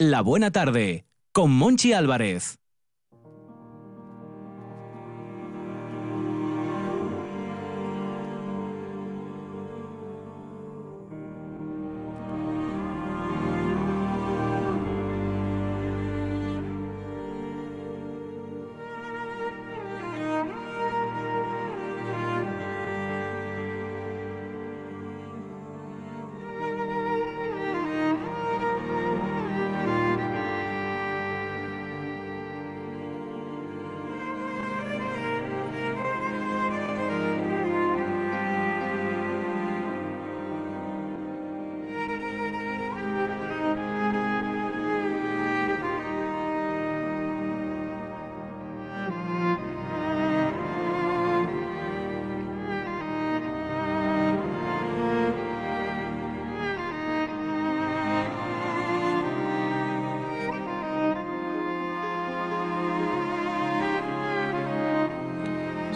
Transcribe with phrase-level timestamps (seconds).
[0.00, 2.60] La Buena Tarde, con Monchi Álvarez.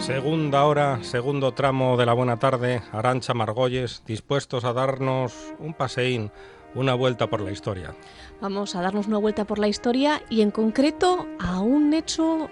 [0.03, 6.29] Segunda hora, segundo tramo de la buena tarde, Arancha Margolles, dispuestos a darnos un paseín,
[6.75, 7.95] una vuelta por la historia.
[8.41, 12.49] Vamos a darnos una vuelta por la historia y en concreto a un hecho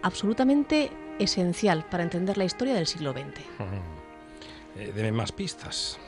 [0.00, 3.24] absolutamente esencial para entender la historia del siglo XX.
[4.78, 5.98] Eh, deme más pistas.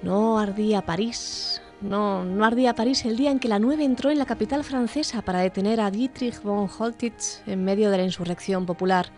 [0.00, 1.60] No ardía París.
[1.80, 5.22] No, no ardía París el día en que la 9 entró en la capital francesa
[5.22, 9.10] para detener a Dietrich von Holtitz en medio de la insurrección popular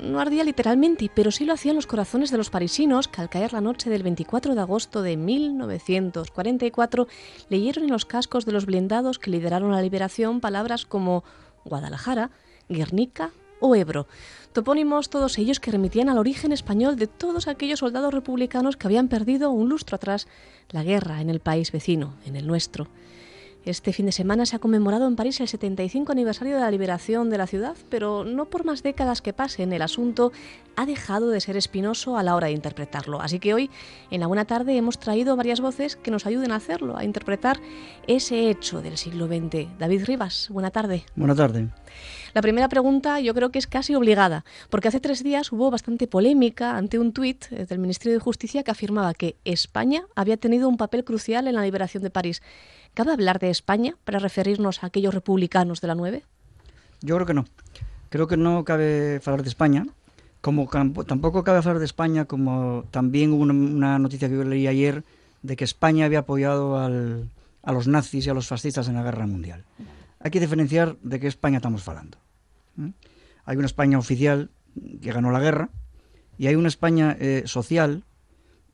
[0.00, 3.52] no ardía literalmente, pero sí lo hacían los corazones de los parisinos que al caer
[3.52, 7.06] la noche del 24 de agosto de 1944
[7.48, 11.24] leyeron en los cascos de los blindados que lideraron la liberación palabras como
[11.64, 12.30] Guadalajara,
[12.68, 14.06] Guernica o Ebro,
[14.52, 19.08] topónimos todos ellos que remitían al origen español de todos aquellos soldados republicanos que habían
[19.08, 20.26] perdido un lustro atrás
[20.70, 22.88] la guerra en el país vecino, en el nuestro.
[23.66, 27.30] Este fin de semana se ha conmemorado en París el 75 aniversario de la liberación
[27.30, 30.30] de la ciudad, pero no por más décadas que pasen, el asunto
[30.76, 33.20] ha dejado de ser espinoso a la hora de interpretarlo.
[33.20, 33.68] Así que hoy,
[34.12, 37.58] en la buena tarde, hemos traído varias voces que nos ayuden a hacerlo, a interpretar
[38.06, 39.66] ese hecho del siglo XX.
[39.80, 41.04] David Rivas, buena tarde.
[41.16, 41.68] Buena tarde.
[42.36, 46.06] La primera pregunta yo creo que es casi obligada, porque hace tres días hubo bastante
[46.06, 50.76] polémica ante un tuit del Ministerio de Justicia que afirmaba que España había tenido un
[50.76, 52.42] papel crucial en la liberación de París.
[52.92, 56.24] ¿Cabe hablar de España para referirnos a aquellos republicanos de la 9?
[57.00, 57.46] Yo creo que no.
[58.10, 59.86] Creo que no cabe hablar de España.
[60.42, 60.68] Como
[61.06, 65.04] tampoco cabe hablar de España, como también hubo una noticia que yo leí ayer
[65.40, 69.26] de que España había apoyado a los nazis y a los fascistas en la guerra
[69.26, 69.64] mundial.
[70.20, 72.18] Hay que diferenciar de qué España estamos hablando.
[73.44, 74.50] Hay una España oficial
[75.00, 75.70] que ganó la guerra
[76.38, 78.04] y hay una España eh, social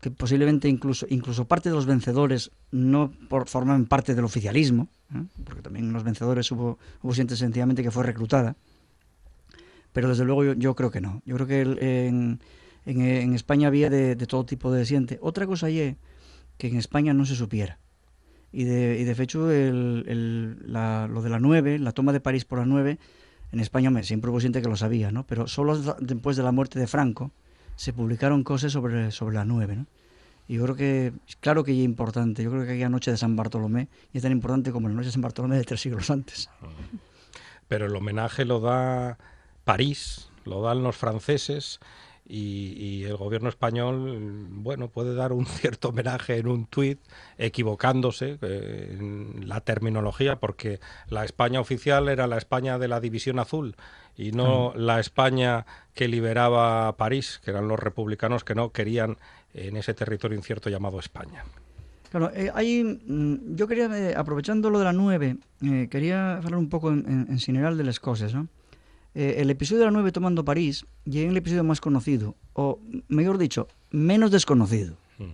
[0.01, 5.23] que posiblemente incluso, incluso parte de los vencedores no por, forman parte del oficialismo, ¿eh?
[5.45, 8.57] porque también en los vencedores hubo, hubo gente sencillamente que fue reclutada,
[9.93, 11.23] pero desde luego yo, creo que no.
[11.25, 11.61] Yo creo que
[12.09, 12.41] en,
[12.85, 15.19] en, España había de, todo tipo de gente.
[15.23, 15.97] Otra cosa es
[16.59, 17.79] que en España no se supiera.
[18.51, 22.21] Y de, y de hecho el, el, la, lo de la 9, la toma de
[22.21, 22.99] París por la 9,
[23.53, 25.25] en España me, siempre hubo gente que lo sabía, ¿no?
[25.25, 27.31] pero solo después de la muerte de Franco,
[27.77, 29.77] se publicaron cosas sobre, sobre la 9.
[29.77, 29.87] ¿no?
[30.49, 33.37] Y yo creo que, claro que es importante, yo creo que aquella noche de San
[33.37, 36.49] Bartolomé es tan importante como la noche de San Bartolomé de tres siglos antes.
[37.69, 39.19] Pero el homenaje lo da
[39.65, 41.79] París, lo dan los franceses
[42.25, 47.01] y, el gobierno español, bueno, puede dar un cierto homenaje en un tuit,
[47.39, 53.39] equivocándose eh, en la terminología, porque la España oficial era la España de la División
[53.39, 53.77] Azul
[54.17, 59.19] y no la España que liberaba París, que eran los republicanos que no querían
[59.55, 61.45] en ese territorio incierto llamado España.
[62.11, 62.53] Claro, eh,
[63.07, 65.39] mm, yo quería, eh, aprovechando lo de la 9,
[65.91, 68.49] quería hablar un poco en, en general de las cosas, ¿no?
[69.15, 73.37] Eh, el episodio de la 9 tomando París y el episodio más conocido, o mejor
[73.37, 74.97] dicho, menos desconocido.
[75.19, 75.25] Mm.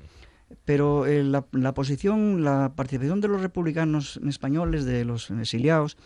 [0.64, 5.96] Pero eh, la, posición, la participación de los republicanos españoles, de los exiliados,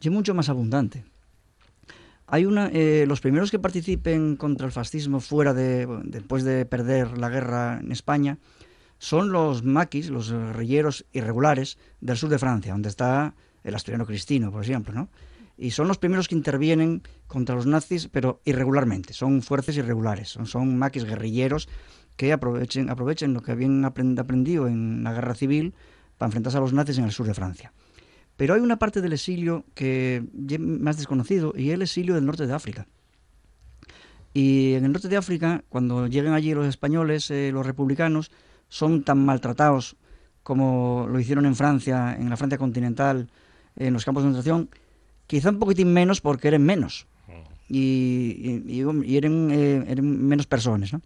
[0.00, 1.04] es mucho más abundante.
[2.26, 7.16] Hay una, eh, los primeros que participen contra el fascismo fuera de, después de perder
[7.16, 8.38] la guerra en España,
[8.98, 14.50] son los maquis, los guerrilleros irregulares del sur de Francia, donde está el asturiano Cristino,
[14.50, 15.08] por ejemplo, ¿no?
[15.56, 20.46] Y son los primeros que intervienen contra los nazis, pero irregularmente, son fuerzas irregulares, son,
[20.46, 21.68] son maquis guerrilleros
[22.16, 25.74] que aprovechen, aprovechen lo que habían aprendido en la guerra civil
[26.18, 27.72] para enfrentarse a los nazis en el sur de Francia.
[28.36, 32.26] Pero hay una parte del exilio que es más desconocido y es el exilio del
[32.26, 32.86] norte de África.
[34.34, 38.30] Y en el norte de África, cuando llegan allí los españoles, eh, los republicanos,
[38.68, 39.96] son tan maltratados
[40.42, 43.30] como lo hicieron en Francia, en la Francia continental,
[43.76, 44.70] en los campos de concentración,
[45.26, 47.06] quizá un poquitín menos porque eran menos
[47.68, 50.92] y, y, eran, eh, eran, menos personas.
[50.92, 51.02] ¿no?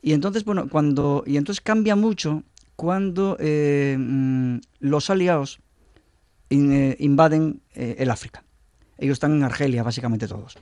[0.00, 2.42] Y entonces, bueno, cuando, y entonces cambia mucho
[2.76, 5.60] cuando eh, mm, los aliados
[6.50, 8.44] eh, invaden el África.
[8.98, 10.58] Ellos están en Argelia, básicamente todos.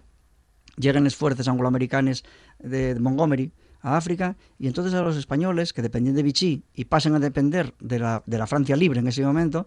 [0.77, 2.23] Llegan las fuerzas angloamericanas
[2.59, 3.53] de, de Montgomery
[3.83, 7.75] a África y entonces a los españoles que dependían de Vichy y pasan a depender
[7.81, 9.67] de la, de la Francia libre en ese momento,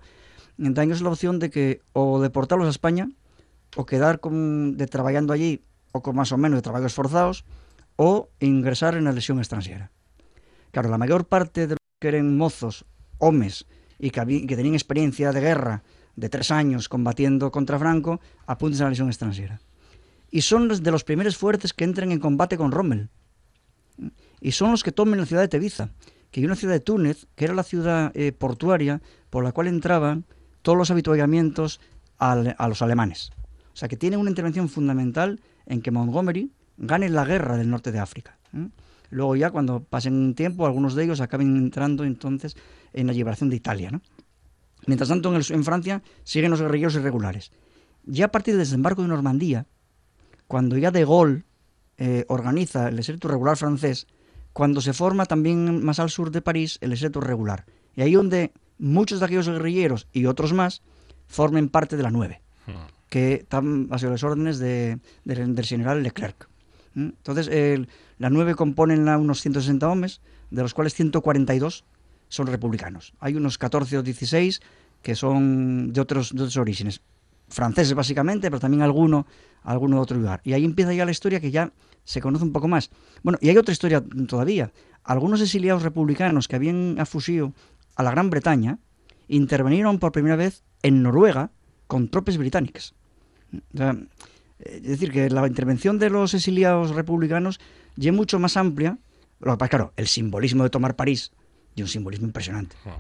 [0.58, 3.10] dan la opción de que o deportarlos a España
[3.76, 7.46] o quedar con, de trabajando allí o con más o menos de trabajos forzados
[7.96, 9.92] o ingresar en la lesión extranjera.
[10.72, 12.86] Claro, la mayor parte de los que eran mozos,
[13.18, 13.66] hombres
[14.00, 15.84] y que, que tenían experiencia de guerra
[16.16, 19.60] de tres años combatiendo contra Franco, apuntan a la lesión extranjera.
[20.30, 23.10] Y son los de los primeros fuertes que entran en combate con Rommel
[24.42, 25.90] y son los que tomen la ciudad de Tebiza,
[26.32, 29.68] que hay una ciudad de Túnez, que era la ciudad eh, portuaria por la cual
[29.68, 30.26] entraban
[30.64, 31.80] todos los habituallamientos
[32.18, 33.32] a los alemanes.
[33.74, 37.92] O sea que tiene una intervención fundamental en que Montgomery gane la guerra del norte
[37.92, 38.38] de África.
[39.10, 42.56] Luego ya cuando pasen un tiempo, algunos de ellos acaben entrando entonces
[42.94, 43.92] en la liberación de Italia.
[44.86, 47.52] Mientras tanto, en, Francia siguen los guerrilleros irregulares.
[48.06, 49.66] Ya a partir del desembarco de Normandía,
[50.48, 51.44] cuando ya de Gaulle
[51.98, 54.08] eh, organiza el ejército regular francés,
[54.52, 57.66] cuando se forma también más al sur de París el ejército regular.
[57.96, 58.52] Y ahí donde
[58.84, 60.82] muchos de aquellos guerrilleros y otros más
[61.28, 62.72] formen parte de la 9, hmm.
[63.10, 66.48] que están bajo las órdenes de, del general Leclerc.
[66.94, 67.06] ¿Mm?
[67.06, 67.88] Entonces,
[68.20, 70.22] la 9 componen unos 160 hombres,
[70.52, 71.86] de los cuales 142
[72.28, 73.14] son republicanos.
[73.20, 74.62] Hay unos 14 o 16
[75.02, 77.02] que son de otros, de otros orígenes,
[77.50, 79.26] franceses básicamente, pero también alguno,
[79.64, 80.42] alguno de otro lugar.
[80.44, 81.72] Y ahí empieza ya la historia que ya
[82.04, 82.90] se conoce un poco más.
[83.22, 84.72] Bueno, y hay otra historia todavía.
[85.04, 87.54] Algunos exiliados republicanos que habían afusido
[87.96, 88.80] a la Gran Bretaña
[89.28, 91.52] intervinieron por primera vez en Noruega
[91.88, 92.94] con tropas británicas.
[94.60, 97.60] es decir, que la intervención de los exiliados republicanos
[97.96, 98.98] ya es mucho más amplia.
[99.40, 101.32] Claro, el simbolismo de tomar París
[101.76, 102.76] y un simbolismo impresionante.
[102.86, 103.00] Ah.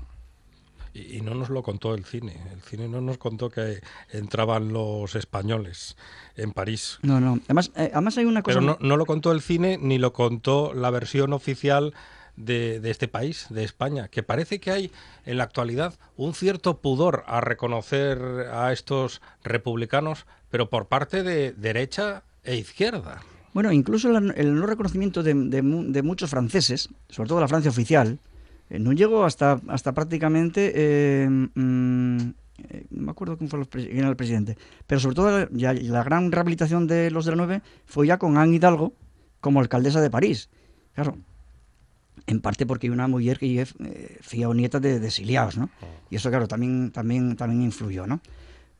[0.93, 2.35] Y, no nos lo contó el cine.
[2.51, 3.81] El cine no nos contó que
[4.11, 5.97] entraban los españoles
[6.35, 6.99] en París.
[7.01, 7.39] No, no.
[7.45, 8.59] Además, eh, además hay una cosa...
[8.59, 11.95] Pero no, lo contó el cine ni lo contó la versión oficial
[12.35, 14.91] de, este país, de España, que parece que hay
[15.25, 18.19] en la actualidad un cierto pudor a reconocer
[18.51, 23.21] a estos republicanos, pero por parte de derecha e izquierda.
[23.53, 25.33] Bueno, incluso el, no reconocimiento de,
[26.03, 28.19] muchos franceses, sobre todo la Francia oficial,
[28.69, 30.71] eh, no llegó hasta, hasta prácticamente...
[30.75, 32.17] Eh, mm,
[32.69, 36.85] eh, no me acuerdo quién, fue el presidente, pero sobre todo ya, la gran rehabilitación
[36.85, 38.93] de los de la 9 fue ya con Anne Hidalgo
[39.41, 40.49] como alcaldesa de París.
[40.93, 41.17] Claro,
[42.27, 43.73] en parte porque hay una mujer que es
[44.21, 45.69] fía o nieta de, exiliados, ¿no?
[45.81, 45.85] Oh.
[46.09, 48.21] Y eso, claro, también, también, también influyó, ¿no?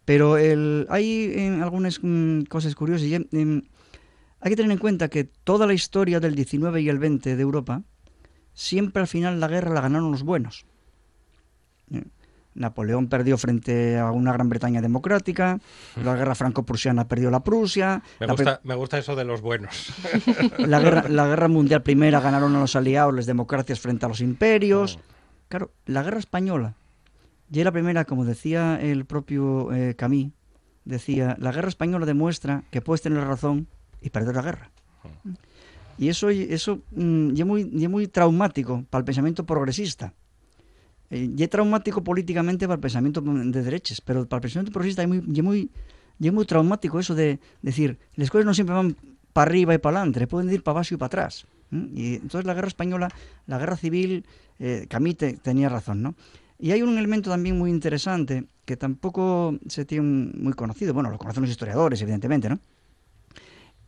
[0.06, 3.08] Pero el, hay algunas mm, cosas curiosas.
[3.08, 3.64] Y, em,
[4.42, 7.42] hay que tener en cuenta que toda la historia del 19 y el 20 de
[7.42, 7.84] Europa
[8.54, 10.66] siempre al final la guerra la ganaron los buenos.
[12.56, 15.60] Napoleón perdió frente a una Gran Bretaña democrática,
[16.04, 18.02] la guerra franco-prusiana perdió la Prusia.
[18.64, 19.94] Me gusta, eso de los buenos.
[20.58, 24.22] La guerra, la guerra mundial primera ganaron a los aliados, las democracias frente a los
[24.22, 24.98] imperios.
[25.00, 25.14] Oh.
[25.50, 26.76] Claro, la guerra española,
[27.50, 30.32] ya la primera, como decía el propio eh, Camille,
[30.86, 33.68] decía, la guerra española demuestra que puedes tener razón
[34.02, 34.72] y perder la guerra.
[35.04, 35.10] Oh.
[35.98, 40.14] Y eso, eso mm, es muy, muy traumático para el pensamiento progresista.
[41.14, 45.04] Eh, y es traumático políticamente para el pensamiento de derechas, pero para el pensamiento progresista
[45.04, 45.70] es muy, muy,
[46.18, 48.96] muy traumático eso de decir, las cosas no siempre van
[49.32, 51.46] para arriba y para adelante, pueden ir para abajo y para atrás.
[51.72, 53.10] Y entonces la guerra española,
[53.46, 54.26] la guerra civil,
[54.58, 56.16] eh, Camite tenía razón, ¿no?
[56.58, 61.20] Y hay un elemento también muy interesante que tampoco se tiene muy conocido, bueno, lo
[61.20, 62.60] conocen los historiadores, evidentemente, ¿no?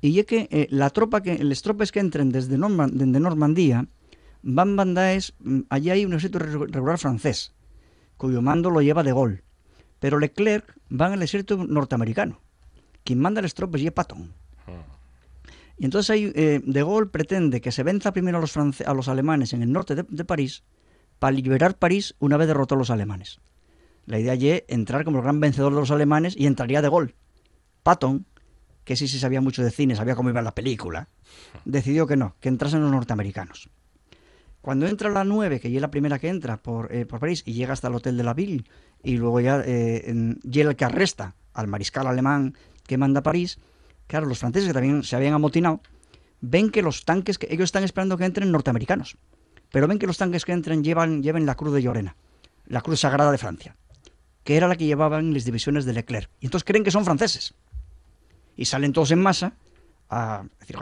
[0.01, 3.88] y es que eh, la tropa que, las tropas que entren desde, Normandía
[4.45, 7.51] van bandaes, mm, allí hay un ejército regular francés,
[8.15, 9.43] cuyo mando lo lleva de Gaulle,
[9.99, 12.39] pero Leclerc va en el ejército norteamericano.
[13.03, 14.31] Quien manda las tropas y es Patton.
[14.67, 14.83] Ah.
[15.77, 19.07] Y entonces ahí, eh, De Gaulle pretende que se venza primero a los, a los
[19.07, 20.63] alemanes en el norte de, París
[21.17, 23.39] para liberar París una vez derrotados los alemanes.
[24.05, 27.15] La idea es entrar como el gran vencedor de los alemanes y entraría De Gaulle.
[27.81, 28.27] Patton,
[28.83, 31.09] que sí, sí sabía mucho de cine, sabía cómo iba la película,
[31.65, 33.69] decidió que no, que entrasen los norteamericanos.
[34.65, 37.43] Cuando entra la 9, que ya es la primera que entra por, eh, por París
[37.45, 38.63] y llega hasta el Hotel de la Ville,
[39.03, 42.55] y luego ya eh, el que arresta al mariscal alemán
[42.88, 43.60] que manda a París,
[44.07, 45.81] claro, los franceses que también se habían amotinado,
[46.41, 49.17] ven que los tanques, que ellos están esperando que entren norteamericanos,
[49.72, 52.15] pero ven que los tanques que entren llevan, lleven la cruz de Llorena.
[52.65, 53.75] la Cruz Sagrada de Francia,
[54.43, 56.31] que era la que llevaban las divisiones de Leclerc.
[56.39, 57.53] Y entonces creen que son franceses.
[58.57, 59.53] Y salen todos en masa
[60.10, 60.75] a decir,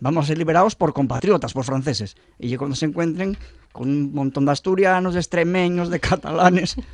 [0.00, 2.16] vamos a ser liberados por compatriotas, por franceses.
[2.38, 3.36] Y cuando se encuentren
[3.72, 6.76] con un montón de asturianos, de extremeños, de catalanes.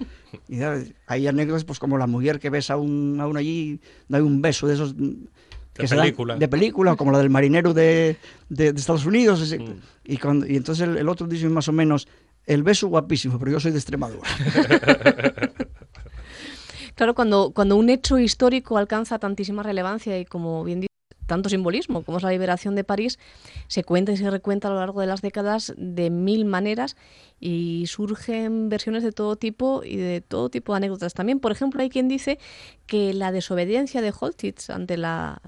[0.49, 0.59] Y
[1.07, 4.43] hay anécdotas pues como la mujer que besa a, un, a uno allí, da un
[4.43, 6.37] beso de esos de película.
[6.37, 8.17] de película, como la del marinero de,
[8.49, 9.53] de, Estados Unidos.
[9.53, 9.65] Mm.
[10.05, 12.09] Y, cuando, y entonces el, otro dice más o menos,
[12.47, 14.29] el beso guapísimo, pero yo soy de Extremadura.
[16.95, 20.94] claro, cuando, cuando un hecho histórico alcanza tantísima relevancia y como bien dice,
[21.27, 23.19] tanto simbolismo como es la liberación de París,
[23.69, 26.97] se cuenta y se recuenta a lo largo de las décadas de mil maneras
[27.41, 31.41] y surgen versiones de todo tipo y de todo tipo de anécdotas también.
[31.41, 32.39] Por ejemplo, hay quien dice
[32.87, 35.41] que la desobediencia de Holtitz ante, la,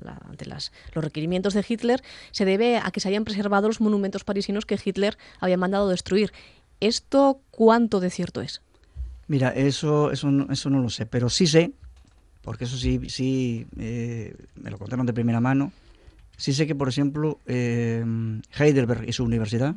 [0.94, 2.02] los requerimientos de Hitler
[2.32, 6.32] se debe a que se hayan preservado los monumentos parisinos que Hitler había mandado destruir.
[6.80, 8.60] ¿Esto cuánto de cierto es?
[9.28, 11.72] Mira, eso, eso, eso no lo sé, pero sí sé
[12.46, 15.72] porque eso sí, sí eh, me lo contaron de primera mano.
[16.36, 18.04] Sí sé que, por ejemplo, eh,
[18.56, 19.74] Heidelberg y su universidad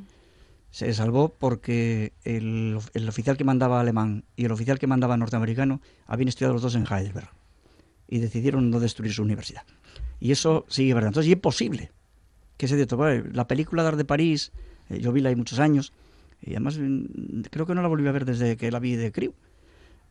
[0.70, 6.28] se salvó porque el, oficial que mandaba alemán y el oficial que mandaba norteamericano habían
[6.28, 7.32] estudiado los dos en Heidelberg
[8.08, 9.64] y decidieron no destruir su universidad.
[10.20, 11.08] Y eso sigue verdad.
[11.08, 11.92] Entonces, y es posible
[12.58, 14.52] que se de La película Dar de París,
[14.90, 15.92] eh, yo vi la hay muchos años
[16.40, 19.12] y además mm, creo que no la volví a ver desde que la vi de
[19.12, 19.34] Crew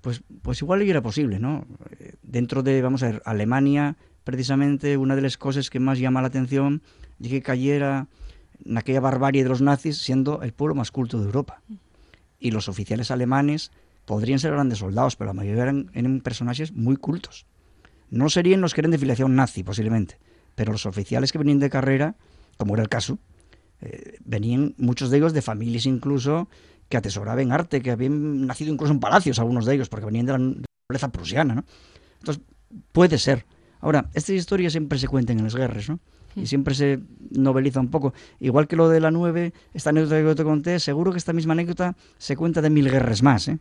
[0.00, 1.66] pues, pues igual era posible, ¿no?
[2.22, 6.28] Dentro de, vamos a ver, Alemania, precisamente una de las cosas que más llama la
[6.28, 6.82] atención
[7.20, 8.08] es que cayera
[8.64, 11.62] en aquella barbarie de los nazis siendo el pueblo más culto de Europa.
[12.38, 13.72] Y los oficiales alemanes
[14.04, 17.46] podrían ser grandes soldados, pero la mayoría eran, personajes muy cultos.
[18.10, 20.18] No serían los que eran de filiación nazi, posiblemente,
[20.54, 22.16] pero los oficiales que venían de carrera,
[22.56, 23.18] como era el caso,
[23.80, 26.48] eh, venían muchos de ellos de familias incluso
[26.88, 30.32] que atesoraban arte, que habían nacido incluso en palacios algunos de ellos, porque venían de
[30.32, 31.64] la nobleza prusiana, ¿no?
[32.20, 32.42] Entonces,
[32.92, 33.44] puede ser.
[33.80, 36.00] Ahora, estas historias siempre se cuentan en las guerras, ¿no?
[36.34, 38.12] Y siempre se noveliza un poco.
[38.40, 41.52] Igual que lo de la 9, esta anécdota que te conté, seguro que esta misma
[41.52, 43.58] anécdota se cuenta de mil guerras más, ¿eh?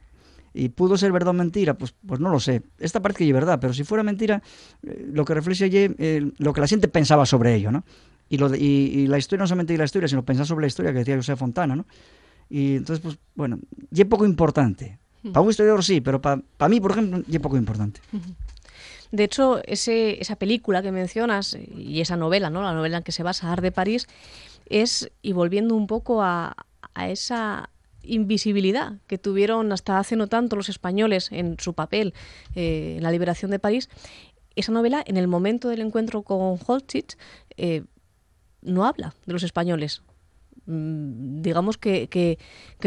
[0.54, 1.76] ¿Y pudo ser verdad o mentira?
[1.76, 2.64] Pues, pues no lo sé.
[2.80, 4.42] Esta parte que es verdad, pero si fuera mentira,
[4.82, 7.84] eh, lo que refleja allí, eh, lo que la gente pensaba sobre ello, ¿no?
[8.30, 11.00] Y, lo y, la historia no solamente la historia, sino pensar sobre la historia que
[11.00, 11.86] decía José Fontana, ¿no?
[12.50, 13.60] Y entonces, pues, bueno,
[13.92, 15.00] y es poco importante.
[15.24, 18.00] Para un historiador sí, pero para, mí, por ejemplo, y es poco importante.
[19.12, 22.62] De hecho, ese, esa película que mencionas y esa novela, ¿no?
[22.62, 24.08] la novela en que se basa Ar de París,
[24.70, 26.56] es, y volviendo un poco a,
[26.94, 27.70] a esa
[28.04, 32.14] invisibilidad que tuvieron hasta hace no tanto los españoles en su papel
[32.56, 33.90] eh, en la liberación de París,
[34.56, 37.16] esa novela, en el momento del encuentro con Holtitz,
[37.58, 37.84] eh,
[38.62, 40.02] no habla de los españoles,
[40.68, 42.38] digamos que, que,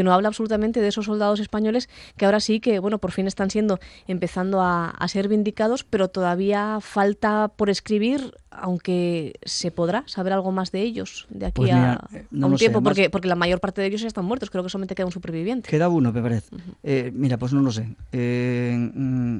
[0.03, 3.49] no habla absolutamente de esos soldados españoles que ahora sí que, bueno, por fin están
[3.49, 10.51] siendo, empezando a, ser vindicados, pero todavía falta por escribir, aunque se podrá saber algo
[10.51, 13.81] más de ellos de aquí pues a, eh, un tiempo, porque, porque la mayor parte
[13.81, 15.69] de ellos ya están muertos, creo que solamente queda un superviviente.
[15.69, 16.55] Queda uno, me parece.
[16.83, 17.95] Eh, mira, pues no lo sé.
[18.11, 19.39] Eh, mm,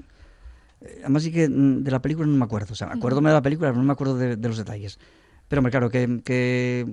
[1.04, 3.42] además sí que mm, de la película no me acuerdo, o sea, acuérdome de la
[3.42, 5.00] película, pero no me acuerdo de, los detalles.
[5.48, 6.86] Pero claro, que, que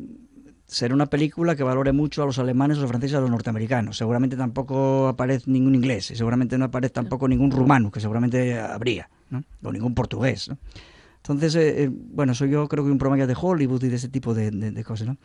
[0.68, 3.96] será una película que valore mucho a los alemanes, a los franceses a los norteamericanos.
[3.96, 9.08] Seguramente tampoco aparece ningún inglés, y seguramente no aparece tampoco ningún rumano, que seguramente habría,
[9.30, 9.42] ¿no?
[9.62, 10.50] o ningún portugués.
[10.50, 10.58] ¿no?
[11.16, 14.08] Entonces, eh, eh, bueno, soy yo creo que un programa de Hollywood y de ese
[14.08, 15.08] tipo de, cosas.
[15.08, 15.16] ¿no?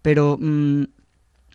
[0.00, 0.84] Pero mm,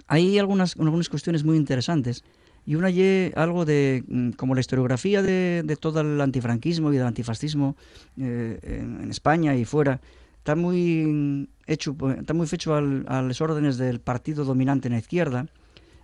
[0.08, 2.26] hay algunas, algunas cuestiones muy interesantes.
[2.66, 7.08] Y una y algo de, mm, como la historiografía de, todo el antifranquismo y del
[7.08, 7.78] antifascismo
[8.20, 10.02] eh, en España y fuera,
[10.50, 15.00] está muy hecho, está muy fecho al, a las órdenes del partido dominante en la
[15.00, 15.46] izquierda,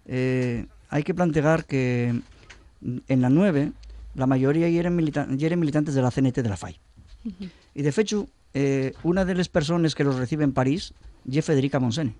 [0.05, 2.21] eh, hay que plantear que
[3.07, 3.71] en la 9
[4.13, 6.79] la mayoría ya eran, militantes de la CNT de la FAI.
[7.73, 10.93] Y de hecho, eh, una de las personas que los recibe en París
[11.27, 12.13] es Federica Monsene,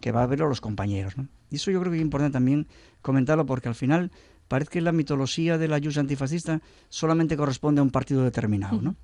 [0.00, 1.14] que va a verlo a los compañeros.
[1.52, 2.66] Y eso yo creo que es importante también
[3.00, 4.10] comentarlo porque al final
[4.48, 8.82] parece que la mitología de la ayuda antifascista solamente corresponde a un partido determinado.
[8.82, 8.96] ¿no?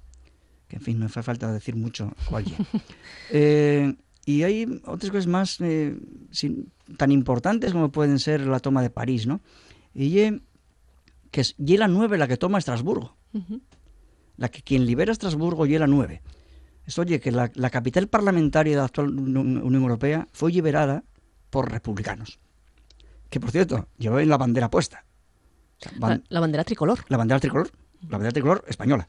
[0.69, 2.45] Que en fin, no hace falta decir mucho cuál
[3.31, 3.95] eh,
[4.25, 5.97] y hay otras cosas más eh,
[6.97, 9.41] tan importantes como pueden ser la toma de París, ¿no?
[9.95, 10.41] Y
[11.31, 13.17] que es y la 9 la que toma Estrasburgo.
[14.37, 16.23] La que quien libera Estrasburgo y la 9.
[16.87, 21.05] Esto oye que la, capital parlamentaria de la actual Unión Europea fue liberada
[21.51, 22.39] por republicanos.
[23.31, 25.05] Que por cierto, llevaban la bandera puesta.
[25.99, 27.05] la bandera tricolor.
[27.09, 27.71] La bandera tricolor.
[28.03, 29.09] La bandera tricolor española.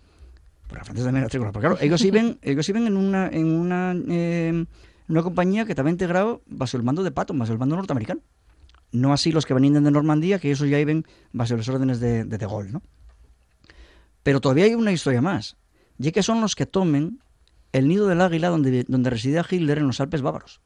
[0.68, 3.96] Porque la francesa también era Porque claro, ellos viven, ellos viven en una, en una,
[4.10, 4.66] eh,
[5.08, 8.22] una compañía que estaba integrado bajo el mando de Patton, bajo el mando norteamericano.
[8.92, 12.24] No así los que venían de Normandía, que esos ya iban bajo las órdenes de,
[12.24, 12.82] de De Gaulle, ¿no?
[14.24, 15.56] Pero todavía hay una historia más,
[15.98, 17.20] y que son los que tomen
[17.72, 20.62] el nido del águila donde, donde residía Hitler en los Alpes bávaros.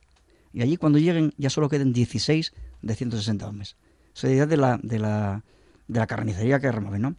[0.54, 3.78] Y allí cuando lleguen ya solo queden 16 de 160 hombres.
[4.16, 5.44] Esa idea de la, de la,
[5.88, 7.16] de la carnicería que remueven, ¿no?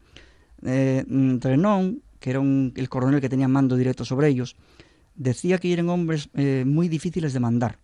[0.65, 1.05] Eh,
[1.41, 4.55] Trenon, que era el coronel que tenía mando directo sobre ellos,
[5.17, 7.79] decía que eran hombres eh, muy difíciles de mandar,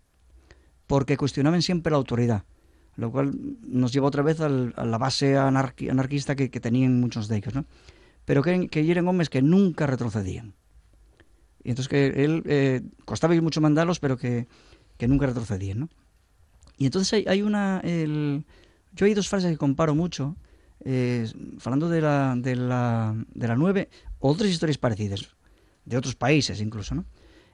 [0.87, 2.45] porque cuestionaban siempre la autoridad,
[2.95, 3.33] lo cual
[3.67, 7.65] nos lleva otra vez a la base anarqui, anarquista que, tenían muchos de ellos, ¿no?
[8.25, 10.55] pero que, que eran hombres que nunca retrocedían.
[11.65, 14.47] Y entonces que él eh, costaba mucho mandarlos, pero que,
[15.01, 15.81] nunca retrocedían.
[15.81, 15.89] ¿no?
[16.77, 17.83] Y entonces hay, una...
[18.93, 20.37] Yo hay dos frases que comparo mucho,
[20.85, 21.27] eh,
[21.65, 23.89] hablando de la, de, la, de la 9,
[24.21, 25.37] otras historias parecidas,
[25.85, 27.05] de otros países incluso, ¿no?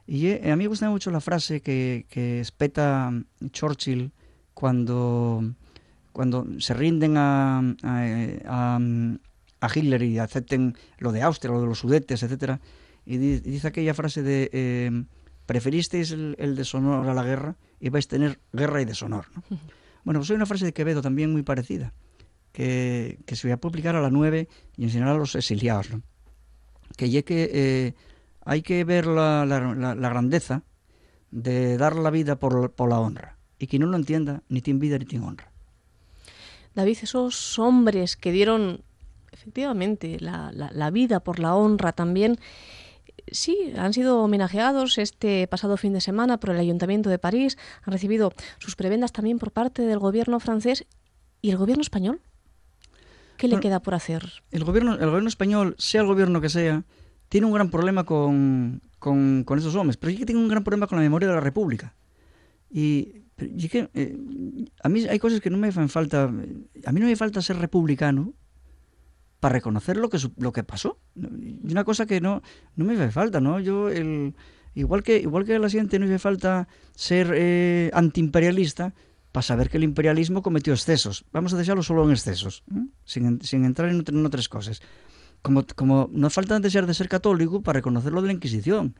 [0.07, 3.11] Y eh, a mí me gusta mucho la frase que, que espeta
[3.51, 4.11] Churchill
[4.53, 5.43] cuando,
[6.11, 8.79] cuando se rinden a, a,
[9.61, 12.59] a, Hitler y acepten lo de Austria, lo de los sudetes, etcétera,
[13.05, 15.05] y dice aquella frase de eh,
[15.45, 19.25] preferisteis el, el, deshonor a la guerra y vais a tener guerra y deshonor.
[19.35, 19.57] ¿no?
[20.05, 21.91] Bueno, pues hay una frase de Quevedo también muy parecida,
[22.51, 25.89] que, que se voy a publicar a la 9 y enseñar a los exiliados.
[25.89, 26.03] ¿no?
[26.95, 27.93] Que que eh,
[28.45, 30.63] hay que ver la, la, la, la, grandeza
[31.31, 33.37] de dar la vida por, por la honra.
[33.59, 35.51] Y quien no lo entienda, ni tiene vida ni tiene honra.
[36.75, 38.83] David, esos hombres que dieron
[39.31, 42.37] efectivamente la, la, la, vida por la honra también,
[43.31, 47.93] sí, han sido homenajeados este pasado fin de semana por el Ayuntamiento de París, han
[47.93, 50.85] recibido sus prebendas también por parte del gobierno francés
[51.41, 52.21] y el gobierno español.
[53.37, 54.43] ¿Qué le bueno, queda por hacer?
[54.51, 56.83] El gobierno, el gobierno español, sea el gobierno que sea,
[57.29, 60.63] tiene un gran problema con, con, con esos hombres, pero sí que tiene un gran
[60.63, 61.93] problema con la memoria de la República.
[62.69, 64.17] Y, y que, eh,
[64.83, 66.23] a mí hay cosas que no me hacen falta.
[66.23, 68.33] A mí no me falta ser republicano
[69.39, 70.99] para reconocer lo que, lo que pasó.
[71.15, 72.41] Y una cosa que no,
[72.75, 73.59] no me hace falta, ¿no?
[73.59, 74.33] Yo, el,
[74.73, 78.93] igual, que, igual que a la siguiente no me hace falta ser eh, antiimperialista
[79.35, 81.25] para saber que el imperialismo cometió excesos.
[81.33, 82.63] Vamos a dejarlo solo en excesos,
[83.03, 84.81] sin, entrar en, otras cosas.
[85.41, 88.95] Como, como no falta desear de ser católico para reconocer lo de la Inquisición.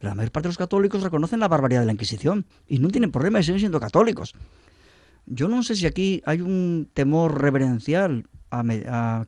[0.00, 3.10] La mayor parte de los católicos reconocen la barbaridad de la Inquisición y no tienen
[3.10, 4.34] problema de seguir siendo católicos.
[5.24, 9.26] Yo no sé si aquí hay un temor reverencial al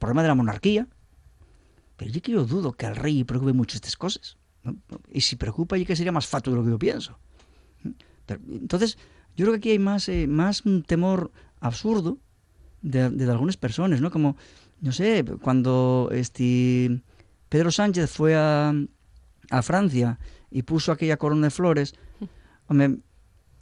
[0.00, 0.88] problema de la monarquía,
[1.96, 4.38] pero yo que yo dudo que al rey preocupe mucho estas cosas.
[5.12, 7.16] Y si preocupa, yo que sería más fato de lo que yo pienso.
[8.26, 8.98] Entonces,
[9.38, 12.18] yo creo que aquí hay más, eh, más un temor absurdo
[12.82, 14.10] de, de, algunas personas, ¿no?
[14.10, 14.36] Como,
[14.80, 17.00] no sé, cuando este
[17.48, 18.74] Pedro Sánchez fue a,
[19.50, 20.18] a Francia
[20.50, 21.94] y puso aquella corona de flores,
[22.66, 22.98] hombre,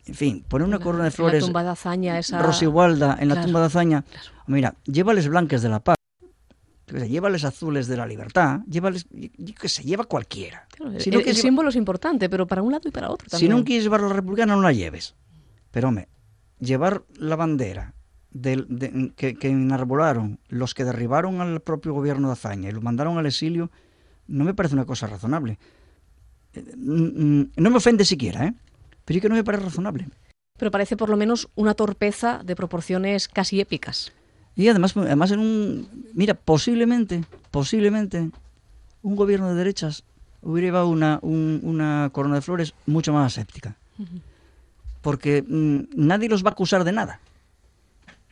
[0.07, 1.43] en fin, poner una corona de flores.
[1.43, 2.41] La tumba de hazaña, esa.
[2.41, 4.01] Rosigualda, en la tumba de hazaña.
[4.01, 4.31] Claro.
[4.47, 5.97] Mira, llévales blancas de la paz.
[6.87, 10.67] Llévales azules de la libertad, llévales, yo que se lleva cualquiera.
[10.71, 13.29] Claro, si el, no el símbolo es importante, pero para un lado y para otro
[13.29, 13.53] también.
[13.53, 15.15] Si no quieres llevar la republicana, no la lleves.
[15.77, 16.09] Pero, hombre,
[16.59, 17.93] llevar la bandera
[18.31, 22.81] de, de, que, que enarbolaron los que derribaron al propio gobierno de Azaña y lo
[22.81, 23.71] mandaron al exilio,
[24.27, 25.59] no me parece una cosa razonable.
[26.79, 28.55] No me ofende siquiera, ¿eh?
[29.05, 30.09] pero es que no me parece razonable.
[30.59, 34.15] Pero parece por lo menos una torpeza de proporciones casi épicas.
[34.55, 36.11] Y además, además en un...
[36.15, 38.31] Mira, posiblemente, posiblemente,
[39.03, 40.05] un gobierno de derechas
[40.41, 43.77] hubiera llevado una, un, una corona de flores mucho más aséptica.
[43.99, 44.21] Uh -huh.
[45.07, 47.21] Porque mmm, nadie los va a acusar de nada.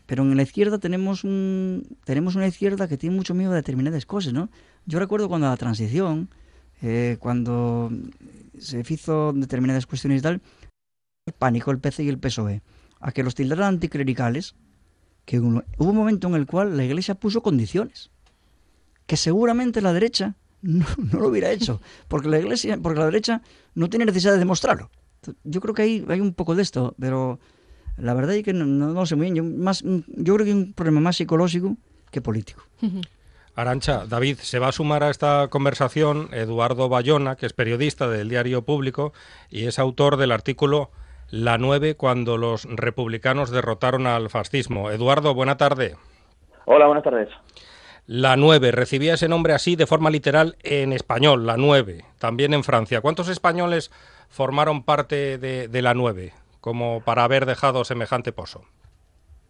[0.06, 4.06] Pero en la izquierda tenemos, un, tenemos una izquierda que tiene mucho miedo de determinadas
[4.06, 4.48] cosas, ¿no?
[4.84, 6.30] Yo recuerdo cuando la transición,
[6.82, 7.92] eh, cuando
[8.58, 10.40] se hizo determinadas cuestiones y tal,
[11.26, 12.60] el pánico el PC y el PSOE,
[12.98, 14.56] a que los tildaran anticlericales,
[15.26, 18.10] que hubo un momento en el cual la Iglesia puso condiciones,
[19.06, 23.42] que seguramente la derecha no, no lo hubiera hecho, porque la Iglesia, porque la derecha
[23.76, 24.90] no tiene necesidad de demostrarlo.
[25.44, 27.38] Yo creo que hay, hay un poco de esto, pero
[27.96, 29.36] la verdad es que no, no, no sé muy bien.
[29.36, 31.76] Yo, más, yo creo que hay un problema más psicológico
[32.10, 32.62] que político.
[33.56, 38.28] Arancha, David, se va a sumar a esta conversación Eduardo Bayona, que es periodista del
[38.28, 39.12] Diario Público
[39.48, 40.90] y es autor del artículo
[41.30, 44.90] La 9 cuando los republicanos derrotaron al fascismo.
[44.90, 45.94] Eduardo, buena tarde.
[46.66, 47.28] Hola, buenas tardes.
[48.06, 52.62] La 9, recibía ese nombre así de forma literal en español, la 9, también en
[52.62, 53.00] Francia.
[53.00, 53.90] ¿Cuántos españoles
[54.28, 58.62] formaron parte de, de la 9 como para haber dejado semejante pozo?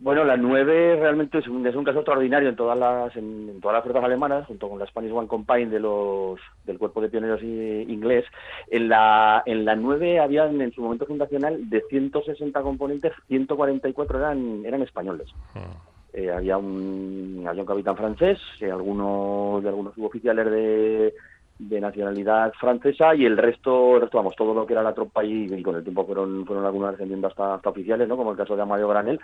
[0.04, 3.76] Bueno, la 9 realmente es un, es un caso extraordinario en todas las en, todas
[3.76, 7.42] las fuerzas alemanas, junto con la Spanish One Company de los del cuerpo de pioneros
[7.42, 8.24] inglés.
[8.70, 14.64] En la en la 9 había en su momento fundacional de 160 componentes, 144 eran
[14.66, 15.28] eran españoles.
[15.54, 15.93] Ah.
[16.14, 21.14] Eh, había un había capitán francés, eh, algunos de algunos suboficiales de
[21.58, 25.62] de nacionalidad francesa y el resto, resto, vamos, todo lo que era la tropa y,
[25.62, 28.16] con el tiempo fueron, fueron algunas ascendiendo hasta, hasta oficiales, ¿no?
[28.16, 29.20] Como el caso de Amadio Granel.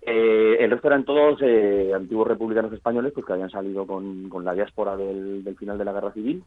[0.00, 4.44] Eh, el resto eran todos eh, antiguos republicanos españoles pues que habían salido con, con
[4.44, 6.44] la diáspora del, del final de la guerra civil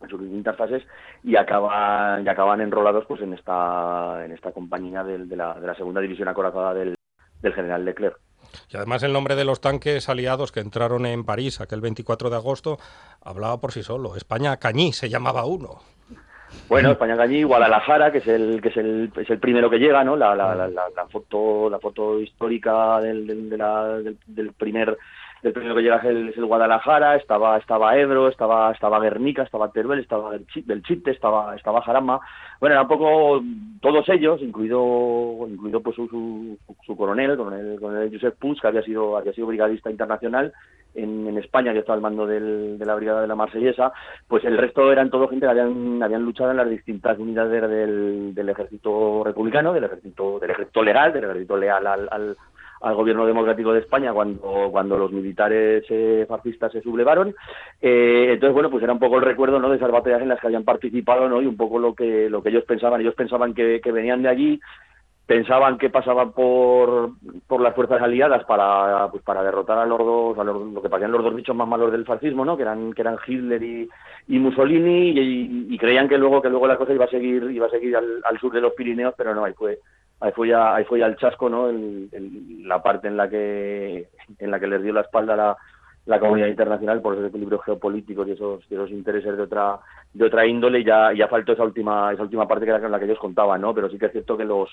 [0.00, 0.82] en sus distintas fases
[1.24, 5.66] y acaban y acaban enrolados pues en esta en esta compañía del, de, la, de
[5.66, 6.94] la segunda división acorazada del,
[7.42, 8.16] del general Leclerc.
[8.72, 12.36] Y además el nombre de los tanques aliados que entraron en París aquel 24 de
[12.36, 12.78] agosto
[13.22, 14.16] hablaba por sí solo.
[14.16, 15.80] España Cañí se llamaba uno.
[16.68, 20.02] Bueno, España Cañí, Guadalajara, que es el que es el, es el primero que llega,
[20.02, 20.16] ¿no?
[20.16, 24.96] La, la, la, la foto la foto histórica del, del, del, del primer
[25.42, 26.04] el primero que llega es
[26.36, 31.82] el, Guadalajara, estaba estaba Ebro, estaba estaba Guernica, estaba Teruel, estaba del Chite, estaba estaba
[31.82, 32.20] Jarama.
[32.60, 33.40] Bueno, era un poco
[33.80, 39.16] todos ellos, incluido incluido pues su, su, coronel, coronel, coronel Josep Puig, que había sido
[39.16, 40.52] había sido brigadista internacional
[40.94, 43.92] en, en España, que estaba al mando del, de la brigada de la Marsellesa,
[44.26, 48.34] pues el resto eran todo gente que habían habían luchado en las distintas unidades del,
[48.34, 52.36] del ejército republicano, del ejército del ejército legal, del ejército leal al, al
[52.80, 57.34] al gobierno democrático de España cuando, cuando los militares eh, fascistas se sublevaron.
[57.80, 59.70] Eh, entonces, bueno, pues era un poco el recuerdo ¿no?
[59.70, 61.42] de esas batallas en las que habían participado ¿no?
[61.42, 63.00] y un poco lo que, lo que ellos pensaban.
[63.00, 64.60] Ellos pensaban que, que venían de allí,
[65.26, 67.10] pensaban que pasaban por,
[67.46, 70.88] por las fuerzas aliadas para, pues, para derrotar a los dos, a los, lo que
[70.88, 72.56] parecían los dos bichos más malos del fascismo, ¿no?
[72.56, 73.88] que eran, que eran Hitler y,
[74.38, 77.70] Mussolini, y, y, creían que luego, que luego la cosa iba a seguir, iba a
[77.70, 79.80] seguir al, al sur de los Pirineos, pero no, ahí fue
[80.20, 84.50] ahí fue ya ahí fue ya el chasco no la parte en la que en
[84.50, 85.56] la que les dio la espalda la,
[86.06, 89.78] la comunidad internacional por esos equilibrios geopolíticos y esos, esos intereses de otra
[90.12, 93.04] de otra índole ya ya faltó esa última esa última parte que era la que
[93.04, 94.70] ellos contaban no pero sí que es cierto que los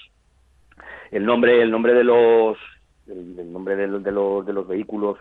[1.11, 2.57] el nombre el nombre de los
[3.07, 5.17] el, nombre de, de, los de los vehículos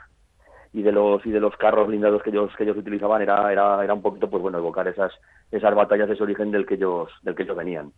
[0.75, 3.83] y de los y de los carros blindados que ellos que ellos utilizaban era era
[3.83, 5.13] era un poquito pues bueno evocar esas
[5.51, 7.93] esas batallas ese origen del que ellos del que ellos venían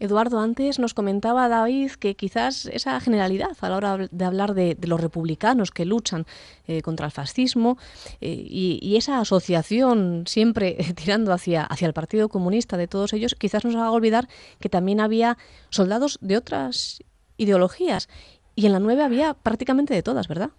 [0.00, 4.76] Eduardo, antes nos comentaba David que quizás esa generalidad a la hora de hablar de,
[4.86, 6.24] los republicanos que luchan
[6.68, 7.76] eh, contra el fascismo
[8.20, 13.64] eh, y, esa asociación siempre tirando hacia, hacia el Partido Comunista de todos ellos, quizás
[13.64, 14.28] nos haga olvidar
[14.60, 15.36] que también había
[15.70, 17.02] soldados de otras
[17.36, 18.08] ideologías
[18.54, 20.50] y en la nueve había prácticamente de todas, ¿verdad?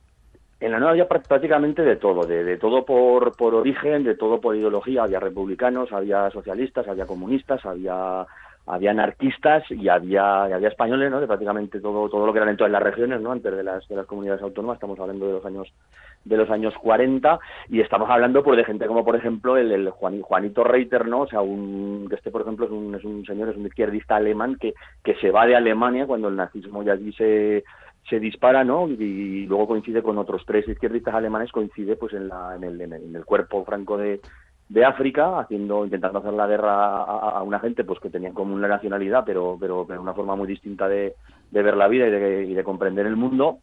[0.59, 4.55] En la nueva había prácticamente de todo, de, todo por, por origen, de todo por
[4.55, 5.03] ideología.
[5.03, 8.27] Había republicanos, había socialistas, había comunistas, había
[8.69, 11.19] había anarquistas y había, había españoles, ¿no?
[11.19, 13.31] De prácticamente todo, todo lo que eran en todas las regiones, ¿no?
[13.31, 15.73] Antes de las, de las comunidades autónomas, estamos hablando de los años
[16.25, 19.89] de los años 40 y estamos hablando pues de gente como por ejemplo el, el
[19.89, 21.21] Juanito Reiter, ¿no?
[21.21, 24.57] O sea, un este por ejemplo es un, es un señor, es un izquierdista alemán
[24.59, 27.63] que, que se va de Alemania cuando el nazismo ya allí se
[28.07, 28.87] se dispara, ¿no?
[28.87, 33.15] Y, luego coincide con otros tres izquierdistas alemanes, coincide pues en, la, en, el, en
[33.15, 34.19] el cuerpo franco de,
[34.69, 38.67] de África, haciendo, intentando hacer la guerra a, una gente pues que tenía común la
[38.67, 41.15] nacionalidad, pero, pero, una forma muy distinta de,
[41.49, 43.57] de ver la vida y de, y de, comprender el mundo.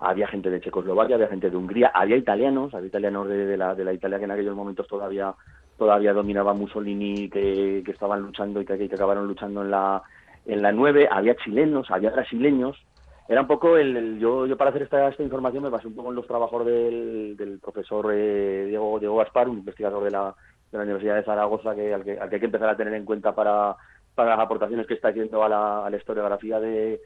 [0.00, 3.84] Había gente de Checoslovaquia, había gente de Hungría, había italianos, había italianos de, la, de
[3.84, 5.34] la Italia que en aquellos momentos todavía
[5.78, 10.02] todavía dominaba Mussolini, que, que estaban luchando y que, que acabaron luchando en la
[10.44, 12.76] en la 9, había chilenos, había brasileños,
[13.30, 16.10] era un poco el, yo, yo para hacer esta, esta información me basé un poco
[16.10, 20.34] en los trabajos del, del profesor eh, Diego, Diego Gaspar, un investigador de la,
[20.72, 22.92] de la Universidad de Zaragoza que al, que al, que hay que empezar a tener
[22.92, 23.76] en cuenta para,
[24.16, 27.02] para las aportaciones que está haciendo a la, a la historiografía de,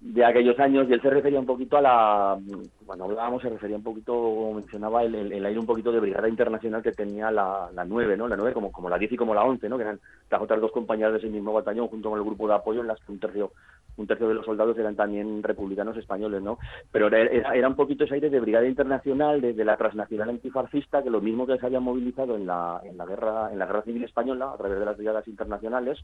[0.00, 0.88] de aquellos años.
[0.88, 2.38] Y él se refería un poquito a la
[2.84, 6.28] cuando hablábamos se refería un poquito como mencionaba el, el, aire un poquito de brigada
[6.28, 9.34] internacional que tenía la, la 9 no la 9 como como la 10 y como
[9.34, 12.18] la 11 no que eran las otras dos compañías de ese mismo batallón junto con
[12.18, 13.52] el grupo de apoyo en las que un tercio
[13.96, 16.58] un tercio de los soldados eran también republicanos españoles no
[16.90, 21.02] pero era, era un poquito ese aire de brigada internacional de, de, la transnacional antifascista
[21.02, 23.82] que lo mismo que se había movilizado en la en la guerra en la guerra
[23.82, 25.98] civil española a través de las brigadas internacionales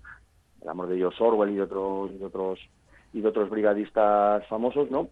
[0.61, 2.59] hablamos de ellos Orwell y de otros y de otros
[3.13, 5.09] y de otros brigadistas famosos, ¿no?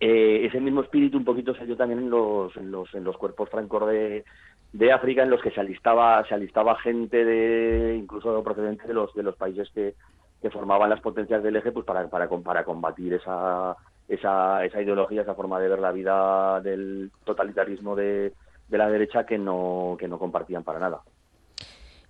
[0.00, 3.50] Eh, ese mismo espíritu un poquito salió también en los, en los, en los cuerpos
[3.50, 4.24] francos de,
[4.72, 9.14] de África en los que se alistaba, se alistaba gente de, incluso procedente de los,
[9.14, 9.94] de los países que,
[10.40, 13.76] que formaban las potencias del eje, pues para, para, para combatir esa,
[14.08, 18.32] esa, esa ideología, esa forma de ver la vida del totalitarismo de,
[18.68, 21.00] de la derecha que no, que no compartían para nada.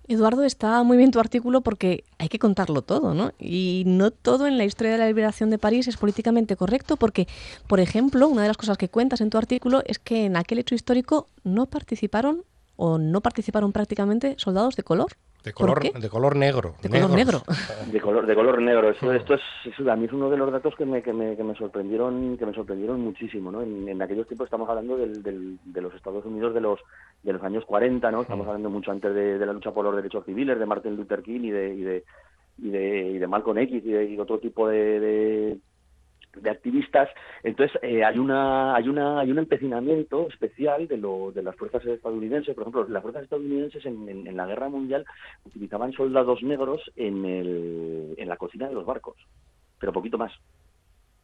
[0.07, 3.31] Eduardo, está muy bien tu artículo porque hay que contarlo todo, ¿no?
[3.39, 7.27] Y no todo en la historia de la liberación de París es políticamente correcto porque,
[7.67, 10.59] por ejemplo, una de las cosas que cuentas en tu artículo es que en aquel
[10.59, 12.43] hecho histórico no participaron
[12.75, 15.11] o no participaron prácticamente soldados de color.
[15.43, 16.75] De color, de color negro.
[16.83, 17.41] De color negro.
[17.91, 18.89] De color, de color negro.
[18.91, 21.43] Esto, esto es, a mí es uno de los datos que me, que me, que
[21.43, 23.63] me sorprendieron, que me sorprendieron muchísimo, ¿no?
[23.63, 26.79] En, aquellos tiempos estamos hablando del, del, de los Estados Unidos de los
[27.23, 28.21] de los años 40, ¿no?
[28.21, 31.41] Estamos hablando mucho antes de, la lucha por los derechos civiles, de Martin Luther King
[31.41, 32.03] y de y de
[32.59, 35.57] y de, y de Malcolm X y de otro tipo de
[36.35, 37.09] de activistas.
[37.43, 41.85] Entonces eh, hay una hay una hay un empecinamiento especial de lo, de las fuerzas
[41.85, 42.55] estadounidenses.
[42.55, 45.05] Por ejemplo, las fuerzas estadounidenses en, en, la guerra mundial
[45.45, 49.17] utilizaban soldados negros en el, en la cocina de los barcos,
[49.79, 50.31] pero poquito más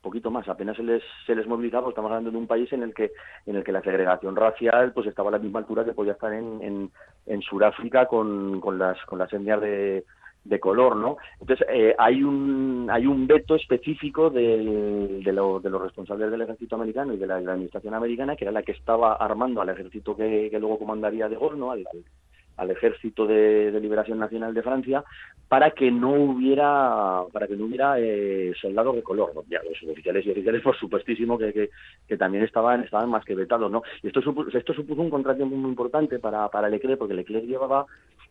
[0.01, 2.93] poquito más apenas se les se les movilizaba estamos hablando de un país en el
[2.93, 3.11] que
[3.45, 6.31] en el que la segregación racial pues estaba a la misma altura que podía estar
[6.31, 6.91] en, en,
[7.25, 10.05] en Sudáfrica con, con las con las etnias de
[10.47, 11.17] de color, ¿no?
[11.39, 17.13] Entonces eh, hay un hay un veto específico de, de, los responsables del ejército americano
[17.13, 20.79] y de la, administración americana, que era la que estaba armando al ejército que, luego
[20.79, 21.71] comandaría de Gaulle, ¿no?
[21.71, 25.03] Al, ejército de, liberación nacional de Francia,
[25.47, 29.43] para que no hubiera para que no hubiera eh, soldados de color, ¿no?
[29.47, 31.69] ya, los oficiales y oficiales por supuestísimo que,
[32.07, 33.83] que, también estaban estaban más que vetados, ¿no?
[34.01, 37.85] Y esto supuso, esto supuso un contratiempo muy importante para para Leclerc, porque Leclerc llevaba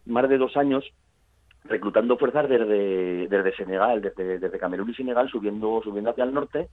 [0.07, 0.85] más de dos años
[1.68, 6.68] reclutando fuerzas desde, desde Senegal, desde, desde Camerún y Senegal, subiendo, subiendo hacia el norte.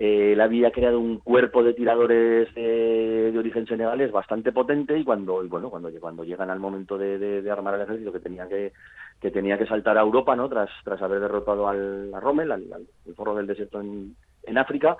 [0.00, 5.46] Eh, él había creado un cuerpo de tiradores de, origen senegalés bastante potente y cuando
[5.46, 8.72] bueno cuando cuando llegan al momento de, armar el ejército que tenía que
[9.20, 12.64] que tenía que saltar a Europa no tras tras haber derrotado al a Rommel al,
[12.72, 14.96] al forro del desierto en, en África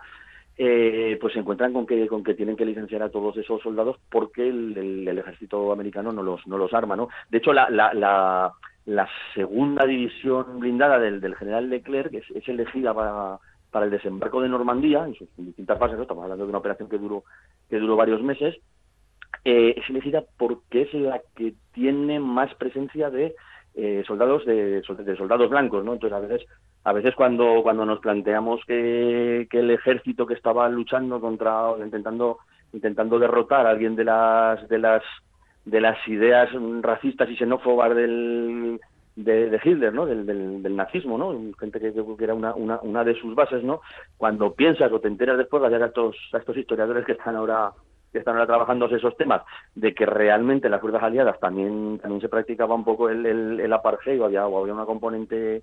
[0.59, 3.97] eh, pues se encuentran con que con que tienen que licenciar a todos esos soldados
[4.11, 7.95] porque el, el, ejército americano no los no los arma no de hecho la, la,
[7.95, 8.53] la
[8.87, 13.39] la segunda división blindada del, del general Leclerc es, es elegida para,
[13.71, 16.99] para, el desembarco de Normandía, en sus distintas fases, estamos hablando de una operación que
[16.99, 17.25] duró,
[17.69, 18.57] que duró varios meses,
[19.45, 23.35] eh, es elegida porque es la que tiene más presencia de
[23.75, 25.93] eh, soldados de, de, soldados blancos, ¿no?
[25.93, 26.47] Entonces a veces
[26.83, 32.39] a veces cuando cuando nos planteamos que, que el ejército que estaba luchando contra intentando
[32.73, 35.03] intentando derrotar a alguien de las de las
[35.65, 36.49] de las ideas
[36.81, 38.81] racistas y xenófobas del,
[39.17, 40.07] de, Hitler, ¿no?
[40.07, 41.37] Del, del, nazismo, ¿no?
[41.59, 43.81] Gente que, que era una, una, una, de sus bases, ¿no?
[44.17, 47.73] Cuando piensas o te enteras después, de a estos, a estos historiadores que están ahora
[48.13, 49.43] que están ahora trabajando esos temas,
[49.77, 53.73] de que realmente en las fuerzas aliadas también también se practicaba un poco el, el,
[53.73, 55.63] apartheid o había, o había una componente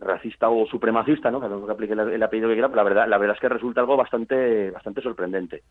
[0.00, 1.40] racista o supremacista, ¿no?
[1.40, 3.98] Que aplique el, apellido que quiera, pero la verdad, la verdad es que resulta algo
[3.98, 5.62] bastante bastante sorprendente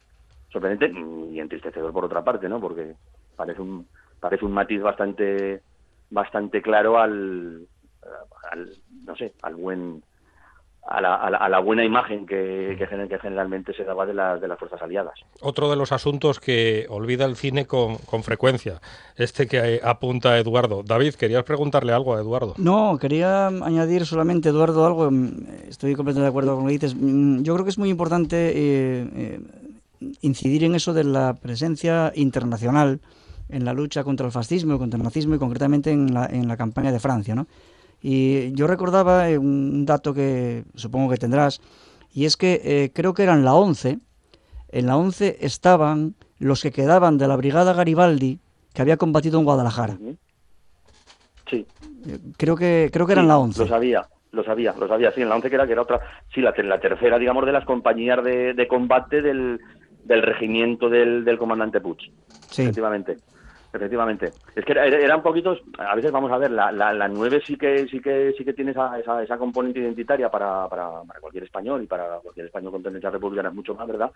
[0.55, 0.97] sorprendente
[1.31, 2.61] y entristecedor por otra parte, ¿no?
[2.61, 2.95] Porque
[3.35, 3.87] parece un
[4.19, 5.61] parece un matiz bastante
[6.09, 7.67] bastante claro al,
[8.51, 8.69] al
[9.03, 10.01] no sé, al buen
[10.87, 12.85] a la, a la, buena imagen que, que,
[13.17, 15.15] generalmente se daba de, de las fuerzas aliadas.
[15.41, 18.79] Otro de los asuntos que olvida el cine con, con, frecuencia,
[19.15, 20.83] este que apunta Eduardo.
[20.83, 22.53] David, ¿querías preguntarle algo a Eduardo?
[22.59, 25.09] No, quería añadir solamente, Eduardo, algo,
[25.67, 26.95] estoy completamente de acuerdo con lo que dices.
[26.95, 29.39] Mm, yo creo que es muy importante eh, eh,
[30.21, 32.99] incidir en eso de la presencia internacional
[33.49, 36.57] en la lucha contra el fascismo, contra el nazismo y concretamente en la, en la
[36.57, 37.35] campaña de Francia.
[37.35, 37.47] ¿no?
[38.01, 41.61] Y yo recordaba eh, un dato que supongo que tendrás,
[42.13, 43.99] y es que eh, creo que eran la 11,
[44.69, 48.39] en la 11 estaban los que quedaban de la Brigada Garibaldi
[48.73, 49.97] que había combatido en Guadalajara.
[51.49, 51.65] Sí.
[52.37, 53.59] Creo que, creo que eran la 11.
[53.59, 54.07] Lo sabía.
[54.31, 56.01] Lo sabía, lo sabía, sí, en la 11 que era, que era otra,
[56.33, 59.61] sí, la, la tercera, digamos, de las compañías de, de combate del,
[60.05, 62.11] del regimiento del, del comandante Puig.
[62.49, 62.61] Sí.
[62.61, 63.17] Efectivamente.
[63.73, 64.31] Efectivamente.
[64.55, 67.85] Es que eran poquitos, a veces vamos a ver, la, la, la 9 sí que
[67.87, 71.83] sí que sí que tiene esa, esa, esa componente identitaria para, para, para, cualquier español
[71.83, 74.11] y para cualquier español con tendencias republicanas mucho más, ¿verdad?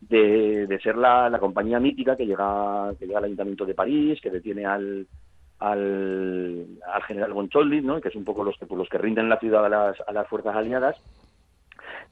[0.00, 4.20] De, de ser la, la compañía mítica que llega que llega al Ayuntamiento de París,
[4.20, 5.06] que detiene al
[5.60, 8.00] al, al general Goncholdi, ¿no?
[8.00, 10.26] que es un poco los que los que rinden la ciudad a las, a las
[10.26, 10.96] fuerzas aliadas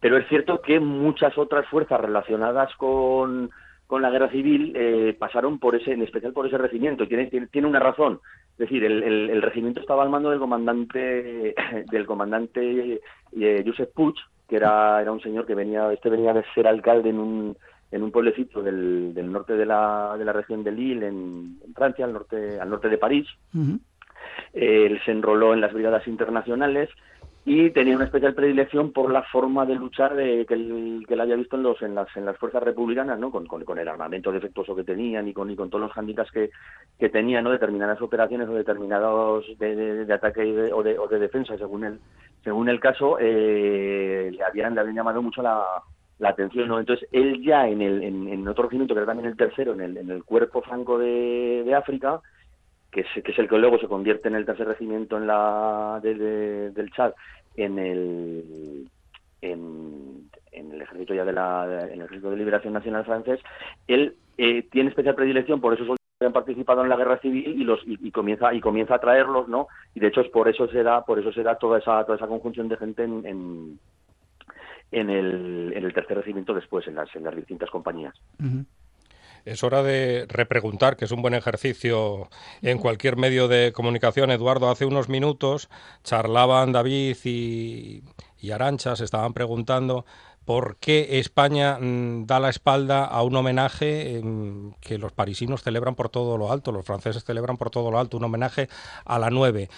[0.03, 3.51] pero es cierto que muchas otras fuerzas relacionadas con,
[3.87, 7.07] con la guerra civil eh, pasaron por ese, en especial por ese regimiento.
[7.07, 8.19] Tiene, tiene, una razón.
[8.55, 11.55] Es decir, el, el, regimiento estaba al mando del comandante,
[11.93, 13.01] del comandante
[13.41, 14.17] eh, Josep Puig,
[14.49, 17.57] que era, era un señor que venía, este venía de ser alcalde en un,
[17.93, 22.05] en un pueblecito del, del norte de la, de la región de Lille, en, Francia,
[22.07, 23.29] al norte, al norte de París.
[24.53, 26.91] él se enroló en las brigadas internacionales
[27.45, 31.35] y tenía una especial predilección por la forma de luchar de, que, él, que había
[31.35, 33.33] visto en, los, en, las, en las fuerzas republicanas, ¿no?
[33.33, 36.51] Con, con, el armamento defectuoso que tenían y con, y con todos los hándicaps que,
[36.99, 37.51] que tenían, ¿no?
[37.51, 41.99] determinadas operaciones o determinados de, de, ataque o, de, o de defensa, según el,
[42.45, 45.65] según el caso, eh, le, habían, le habían llamado mucho la,
[46.21, 46.69] la atención.
[46.69, 46.79] ¿no?
[46.79, 49.81] Entonces, él ya en, el, en, en otro regimiento, que era también el tercero, en
[49.81, 52.21] el, en el cuerpo franco de, de África,
[52.93, 55.99] que es, que es el que luego se convierte en el tercer regimiento en la
[56.03, 57.15] del Chad
[57.57, 58.89] en el
[59.41, 63.41] en, el ejército ya de la en el ejército de liberación nacional francés
[63.89, 67.61] él eh, tiene especial predilección por esos soldados que han participado en la guerra civil
[67.61, 70.69] y los y, comienza y comienza a traerlos no y de hecho es por eso
[70.69, 73.79] se da por eso se da toda esa toda esa conjunción de gente en, en,
[74.91, 78.15] en el, en el tercer regimiento después en las en las distintas compañías
[79.45, 82.29] es hora de repreguntar, que es un buen ejercicio
[82.63, 84.31] en cualquier medio de comunicación.
[84.31, 85.69] Eduardo, hace unos minutos
[86.05, 88.03] charlaban David y,
[88.41, 90.05] y Arancha, se estaban preguntando
[90.45, 95.95] por qué España mm, da la espalda a un homenaje em, que los parisinos celebran
[95.95, 98.69] por todo lo alto, los franceses celebran por todo lo alto, un homenaje
[99.05, 99.69] a la 9.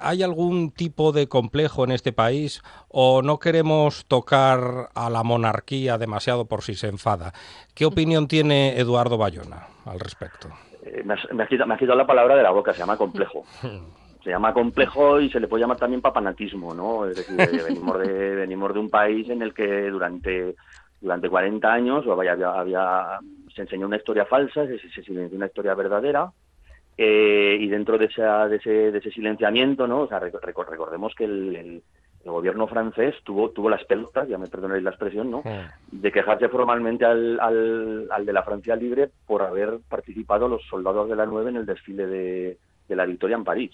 [0.00, 5.98] ¿Hay algún tipo de complejo en este país o no queremos tocar a la monarquía
[5.98, 7.32] demasiado por si se enfada?
[7.74, 10.48] ¿Qué opinión tiene Eduardo Bayona al respecto?
[10.84, 13.44] Eh, me, has, me, quitado, la palabra de la boca, se llama complejo.
[14.24, 17.06] se llama complejo y se le puede llamar también papanatismo, ¿no?
[17.06, 17.36] Es decir,
[17.68, 20.56] venimos de, venimos de un país en el que durante
[21.00, 23.18] durante 40 años había, había,
[23.54, 26.32] se enseñó una historia falsa, se, se silenció una historia verdadera,
[26.96, 30.00] eh, y dentro de, esa, de, ese, de ese silenciamiento, ¿no?
[30.00, 31.82] O sea, recordemos que el, el,
[32.24, 35.42] gobierno francés tuvo, tuvo las pelotas, ya me perdonéis la expresión, ¿no?
[35.92, 41.10] De quejarse formalmente al, al, al, de la Francia Libre por haber participado los soldados
[41.10, 42.56] de la 9 en el desfile de,
[42.88, 43.72] de la victoria en París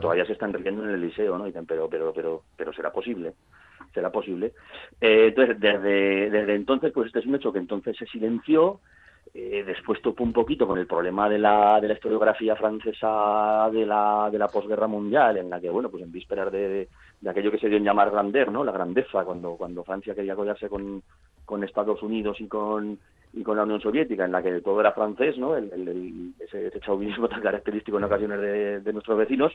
[0.00, 1.44] todavía se están riendo en el liceo, ¿no?
[1.66, 3.34] Pero, pero, pero, pero será posible,
[3.92, 4.52] será posible.
[5.00, 8.80] Eh, entonces, desde, desde entonces, pues este es un hecho que entonces se silenció,
[9.32, 13.86] eh, después topó un poquito con el problema de la, de la historiografía francesa de
[13.86, 16.88] la, de la posguerra mundial, en la que, bueno, pues en vísperas de,
[17.20, 18.64] de, aquello que se dio en llamar grandeur, ¿no?
[18.64, 21.02] La grandeza, cuando, cuando Francia quería codearse con,
[21.44, 22.98] con Estados Unidos y con
[23.32, 25.56] y con la Unión Soviética, en la que todo era francés, ¿no?
[25.56, 28.40] El, ese, chauvinismo tan característico en ocasiones
[28.84, 29.52] de, nuestros vecinos,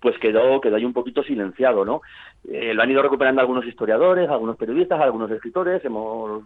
[0.00, 2.00] pues quedó, quedó ahí un poquito silenciado, ¿no?
[2.48, 5.84] Eh, lo han ido recuperando algunos historiadores, algunos periodistas, algunos escritores.
[5.84, 6.42] Hemos,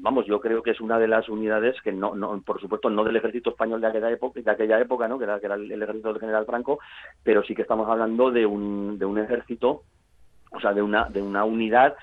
[0.00, 3.04] vamos, yo creo que es una de las unidades que no, no por supuesto, no
[3.04, 5.18] del ejército español de aquella época, de aquella época, ¿no?
[5.18, 6.78] Que era, que era el, ejército del general Franco,
[7.22, 9.82] pero sí que estamos hablando de un, de un ejército,
[10.52, 11.96] o sea, de una, de una unidad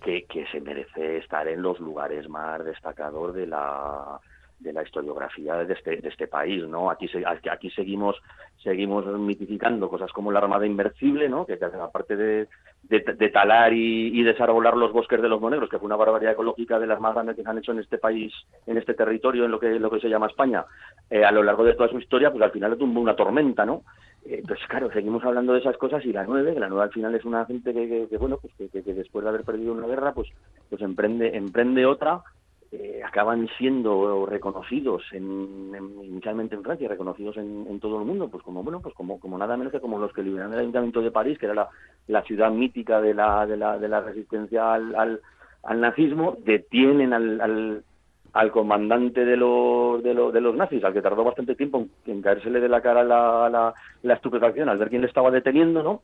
[0.00, 4.20] que, que se merece estar en los lugares más destacados de la
[4.60, 6.90] de la historiografía de este, de este país, ¿no?
[6.90, 7.08] Aquí,
[7.50, 8.16] aquí seguimos
[8.62, 11.46] seguimos mitificando cosas como la Armada Invencible, ¿no?
[11.46, 12.46] Que, aparte de,
[12.82, 16.86] de, talar y, desarrollar los bosques de los monegros, que fue una barbaridad ecológica de
[16.86, 18.32] las más grandes que se han hecho en este país,
[18.66, 20.66] en este territorio, en lo que, lo que se llama España,
[21.08, 23.82] eh, a lo largo de toda su historia, pues al final tumbó una tormenta, ¿no?
[24.26, 26.92] Eh, pues claro, seguimos hablando de esas cosas y la nueve, que la nueve al
[26.92, 30.28] final es una gente que, bueno, pues que, después de haber perdido una guerra, pues,
[30.68, 32.22] pues emprende, emprende otra,
[32.70, 35.72] eh, acaban siendo reconocidos en,
[36.04, 39.56] inicialmente en Francia, reconocidos en, en, todo el mundo, pues como bueno, pues como, nada
[39.56, 41.68] menos que como los que liberaron el Ayuntamiento de París, que era la,
[42.06, 45.20] la ciudad mítica de la, de la, de la resistencia al, al,
[45.62, 47.84] al nazismo, detienen al, al
[48.32, 52.22] al comandante de los, de, los, de los nazis, al que tardó bastante tiempo en,
[52.22, 56.02] caérsele de la cara la, la, la, estupefacción al ver quién le estaba deteniendo, ¿no?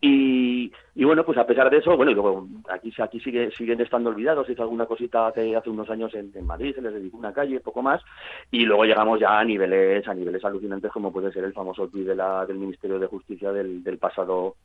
[0.00, 4.10] Y, y, bueno, pues a pesar de eso, bueno, luego aquí, aquí sigue, siguen estando
[4.10, 7.32] olvidados, hizo alguna cosita hace, hace unos años en, en, Madrid, se les dedicó una
[7.32, 8.02] calle, poco más,
[8.50, 12.06] y luego llegamos ya a niveles, a niveles alucinantes como puede ser el famoso tuit
[12.06, 14.56] de la, del Ministerio de Justicia del, del pasado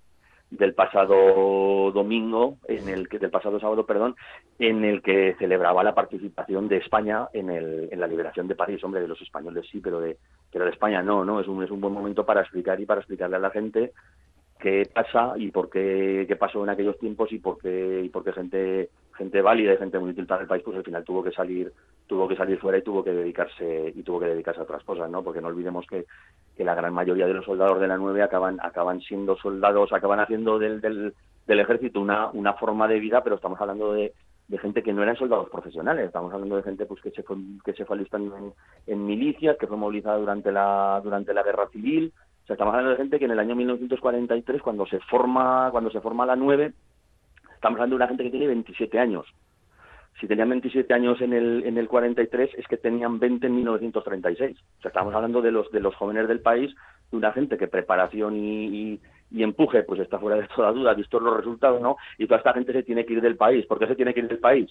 [0.51, 4.15] del pasado domingo, en el que, del pasado sábado, perdón,
[4.59, 8.83] en el que celebraba la participación de España en, el, en la liberación de París.
[8.83, 10.17] Hombre, de los españoles sí, pero de,
[10.51, 11.39] pero de España no, ¿no?
[11.39, 13.93] Es un, es un buen momento para explicar y para explicarle a la gente
[14.59, 18.23] qué pasa y por qué, qué pasó en aquellos tiempos y por qué, y por
[18.23, 21.23] qué gente, gente válida y gente muy útil para el país, pues al final tuvo
[21.23, 21.71] que salir,
[22.07, 25.09] tuvo que salir fuera y tuvo que dedicarse, y tuvo que dedicarse a otras cosas,
[25.09, 25.23] ¿no?
[25.23, 26.05] Porque no olvidemos que
[26.55, 30.19] que la gran mayoría de los soldados de la 9 acaban, acaban siendo soldados, acaban
[30.19, 34.13] haciendo del, del, ejército una, una forma de vida, pero estamos hablando de,
[34.47, 37.37] de gente que no eran soldados profesionales, estamos hablando de gente pues que se fue,
[37.63, 38.53] que se fue alistando en,
[38.87, 42.91] en milicias, que fue movilizada durante la, durante la guerra civil, o sea, estamos hablando
[42.91, 46.73] de gente que en el año 1943, cuando se forma, cuando se forma la 9,
[47.61, 49.27] estamos hablando de una gente que tiene 27 años
[50.19, 54.57] si tenían 27 años en el, en el 43, es que tenían 20 en 1936.
[54.59, 56.73] O sea, estamos hablando de los, de los jóvenes del país,
[57.09, 58.99] de una gente que preparación y,
[59.31, 61.95] y empuje, pues está fuera de toda duda, vistos los resultados, ¿no?
[62.19, 63.65] Y toda esta gente se tiene que ir del país.
[63.65, 64.69] ¿Por qué se tiene que ir del país?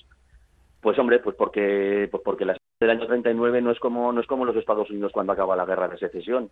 [0.81, 4.27] Pues hombre, pues porque, pues porque la del año 39 no es como no es
[4.27, 6.49] como los Estados Unidos cuando acaba la guerra de secesión,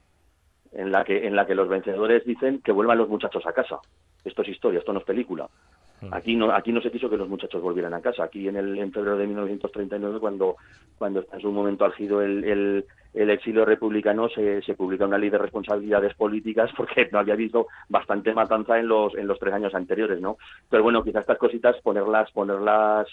[0.72, 3.78] en la que en la que los vencedores dicen que vuelvan los muchachos a casa.
[4.24, 5.48] Esto es historia, esto no es película.
[6.00, 6.14] Mm.
[6.14, 8.24] Aquí no, aquí no se quiso que los muchachos volvieran a casa.
[8.24, 10.56] Aquí en, el, en febrero de 1939, cuando,
[10.96, 12.84] cuando en su momento álgido el, el,
[13.14, 17.66] el exilio republicano, se, se, publica una ley de responsabilidades políticas porque no había visto
[17.88, 20.38] bastante matanza en los, en los tres años anteriores, ¿no?
[20.68, 23.08] Pero bueno, quizás estas cositas ponerlas, ponerlas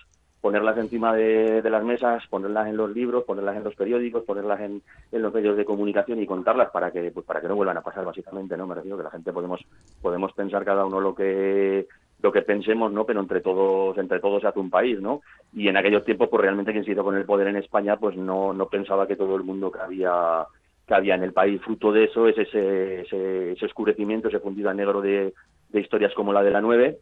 [0.45, 4.59] ponerlas encima de, de, las mesas, ponerlas en los libros, ponerlas en los periódicos, ponerlas
[4.59, 7.77] en, en, los medios de comunicación y contarlas para que pues para que no vuelvan
[7.77, 8.67] a pasar básicamente, ¿no?
[8.67, 9.59] Me refiero que la gente podemos
[10.03, 11.87] podemos pensar cada uno lo que
[12.25, 13.05] lo que pensemos, ¿no?
[13.05, 15.21] Pero entre todos, entre todos se hace un país, ¿no?
[15.53, 18.17] Y en aquellos tiempos, pues realmente quien se hizo con el poder en España, pues
[18.17, 20.43] no, no pensaba que todo el mundo que había,
[20.87, 21.61] que había en el país.
[21.61, 25.35] Fruto de eso es ese, ese, ese oscurecimiento, ese fundido a negro de,
[25.69, 26.97] de, historias como la de la 9,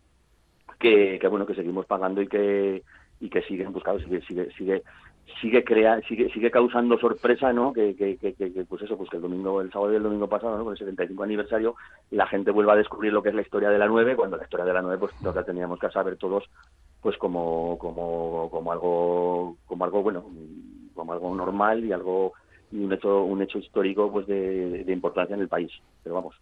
[0.78, 2.84] que, que bueno, que seguimos pagando y que,
[3.21, 4.84] y que siguen buscando, sigue, sigue, sigue,
[5.41, 7.74] sigue crea, sigue, sigue causando sorpresa, ¿no?
[7.74, 10.28] Que, que, que, que, pues eso, pues que el domingo, el sábado y el domingo
[10.28, 10.63] pasado, ¿no?
[10.63, 11.76] Con el 75 aniversario,
[12.11, 14.43] la gente vuelva a descubrir lo que es la historia de la 9, cuando la
[14.43, 16.43] historia de la 9, pues lo que teníamos que saber todos,
[17.01, 20.26] pues como, como, como algo, como algo bueno,
[20.93, 22.34] como algo normal y algo,
[22.71, 25.71] y un hecho, un hecho histórico, pues de, de importancia en el país.
[26.03, 26.36] Pero vamos,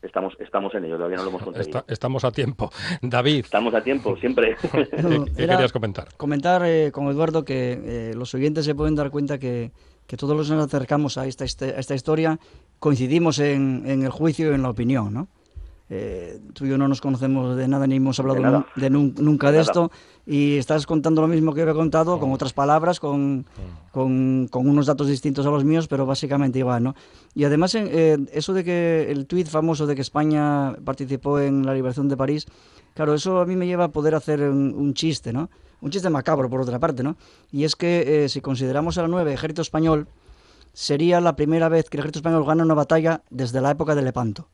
[0.00, 1.78] Estamos, estamos en ello, todavía no lo hemos conseguido.
[1.78, 2.70] Está, estamos a tiempo.
[3.02, 3.44] David.
[3.44, 4.56] Estamos a tiempo, siempre.
[5.02, 6.08] No, ¿Qué querías comentar?
[6.16, 9.72] Comentar eh, con Eduardo que eh, los oyentes se pueden dar cuenta que,
[10.06, 12.38] que todos los que nos acercamos a esta, a esta historia
[12.78, 15.28] coincidimos en, en, el juicio y en la opinión, ¿no?
[15.90, 19.14] Eh, tú y yo no nos conocemos de nada ni hemos hablado de, de nun,
[19.18, 19.90] nunca de, de esto
[20.26, 23.46] y estás contando lo mismo que yo he contado con otras palabras, con,
[23.90, 26.94] con, con, unos datos distintos a los míos, pero básicamente igual, ¿no?
[27.34, 31.72] Y además eh, eso de que el tuit famoso de que España participó en la
[31.72, 32.46] liberación de París,
[32.92, 35.48] claro, eso a mí me lleva a poder hacer un, un chiste, ¿no?
[35.80, 37.16] Un chiste macabro, por otra parte, ¿no?
[37.50, 40.08] Y es que eh, si consideramos a la 9 ejército español,
[40.74, 44.02] sería la primera vez que el ejército español gana una batalla desde la época de
[44.02, 44.48] Lepanto.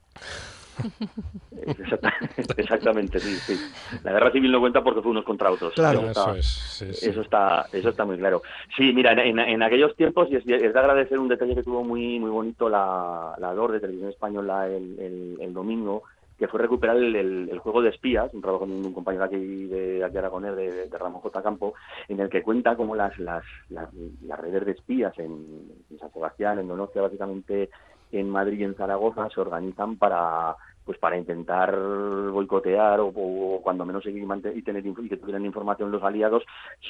[2.56, 3.58] Exactamente, sí, sí.
[4.02, 5.74] La guerra civil no cuenta porque fue unos contra otros.
[5.74, 7.10] Claro, eso, está, eso, es, sí, sí.
[7.10, 8.42] eso, está, eso está muy claro.
[8.76, 12.18] Sí, mira, en, aquellos tiempos, y es, es, de agradecer un detalle que tuvo muy
[12.18, 16.02] muy bonito la, la DOR de Televisión Española el, el, el domingo,
[16.38, 19.66] que fue recuperar el, el, el, juego de espías, un trabajo con un compañero aquí
[19.66, 21.42] de aquí Aragonés, de, de, Ramón J.
[21.42, 21.74] Campo,
[22.08, 23.88] en el que cuenta cómo las, las, las,
[24.22, 27.70] las redes de espías en, en San Sebastián, en Donostia, básicamente
[28.18, 31.74] en Madrid y en Zaragoza se organizan para pues para intentar
[32.30, 36.42] boicotear o, cuando menos seguir y tener y que tuvieran información los aliados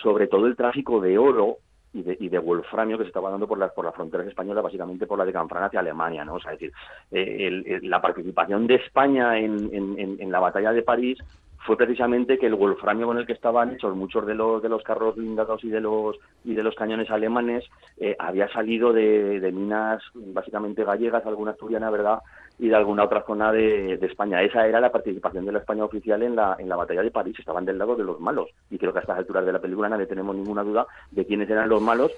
[0.03, 1.59] sobre todo el tráfico de oro
[1.93, 4.65] y de, y de wolframio que se estaba dando por las por las fronteras españolas,
[4.65, 6.35] básicamente por la de Canfrán hacia Alemania, ¿no?
[6.35, 6.75] O sea, es decir,
[7.13, 11.19] eh, el, el, la participación de España en, en, en la batalla de París
[11.65, 14.83] fue precisamente que el wolframio con el que estaban hechos muchos de los de los
[14.83, 17.65] carros blindados y de los y de los cañones alemanes
[17.97, 22.19] eh, había salido de, minas básicamente gallegas, alguna asturiana, ¿verdad?
[22.59, 24.41] y de alguna otra zona de, de, España.
[24.43, 27.37] Esa era la participación de la España oficial en la, en la batalla de París.
[27.37, 28.49] Estaban del lado de los malos.
[28.71, 31.51] Y creo que a estas alturas de la película nadie tenemos ninguna duda de quiénes
[31.51, 32.13] eran los malos.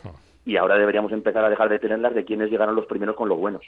[0.46, 3.36] Y ahora deberíamos empezar a dejar de tenerlas de quiénes llegaron los primeros con los
[3.36, 3.62] buenos.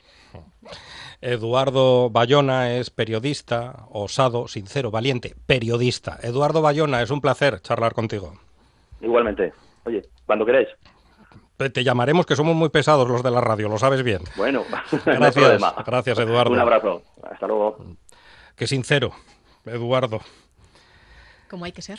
[1.20, 6.18] Eduardo Bayona es periodista, osado, sincero, valiente, periodista.
[6.22, 8.32] Eduardo Bayona, es un placer charlar contigo.
[9.00, 9.52] Igualmente.
[9.84, 10.68] Oye, cuando queráis.
[11.56, 14.22] Te llamaremos que somos muy pesados los de la radio, lo sabes bien.
[14.36, 14.62] Bueno,
[15.04, 16.52] gracias, no gracias Eduardo.
[16.52, 17.76] Un abrazo, hasta luego.
[18.54, 19.10] Qué sincero,
[19.66, 20.20] Eduardo.
[21.50, 21.98] Como hay que ser.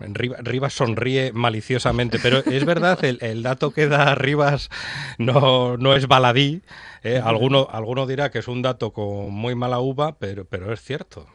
[0.00, 4.70] Rivas sonríe maliciosamente, pero es verdad, el, el, dato que da Rivas
[5.18, 6.62] no, no es baladí.
[7.02, 7.20] ¿eh?
[7.22, 11.26] Alguno, alguno dirá que es un dato con muy mala uva, pero, pero es cierto.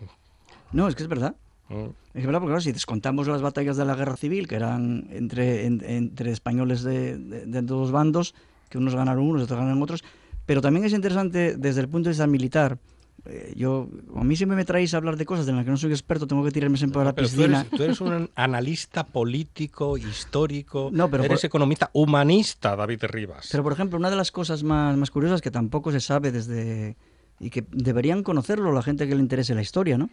[0.71, 1.35] No, es que es verdad.
[1.69, 1.89] Mm.
[2.13, 5.65] Es verdad, porque claro, si descontamos las batallas de la guerra civil, que eran entre,
[5.65, 8.35] en, entre españoles de, de, de, todos bandos,
[8.69, 10.03] que unos ganaron unos, otros ganaron otros,
[10.45, 12.77] pero también es interesante desde el punto de vista militar.
[13.25, 15.77] Eh, yo, a mí siempre me traéis a hablar de cosas de las que no
[15.77, 17.65] soy experto, tengo que tirarme siempre a la pero piscina.
[17.65, 21.47] Tú eres, tú eres, un analista político, histórico, no, pero eres por...
[21.47, 23.49] economista, humanista, David Rivas.
[23.51, 26.95] Pero, por ejemplo, una de las cosas más, más curiosas que tampoco se sabe desde...
[27.39, 30.09] y que deberían conocerlo la gente que le interese la historia, ¿no?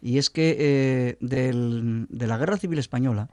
[0.00, 3.28] y es que eh, del, de la Guerra Civil Española,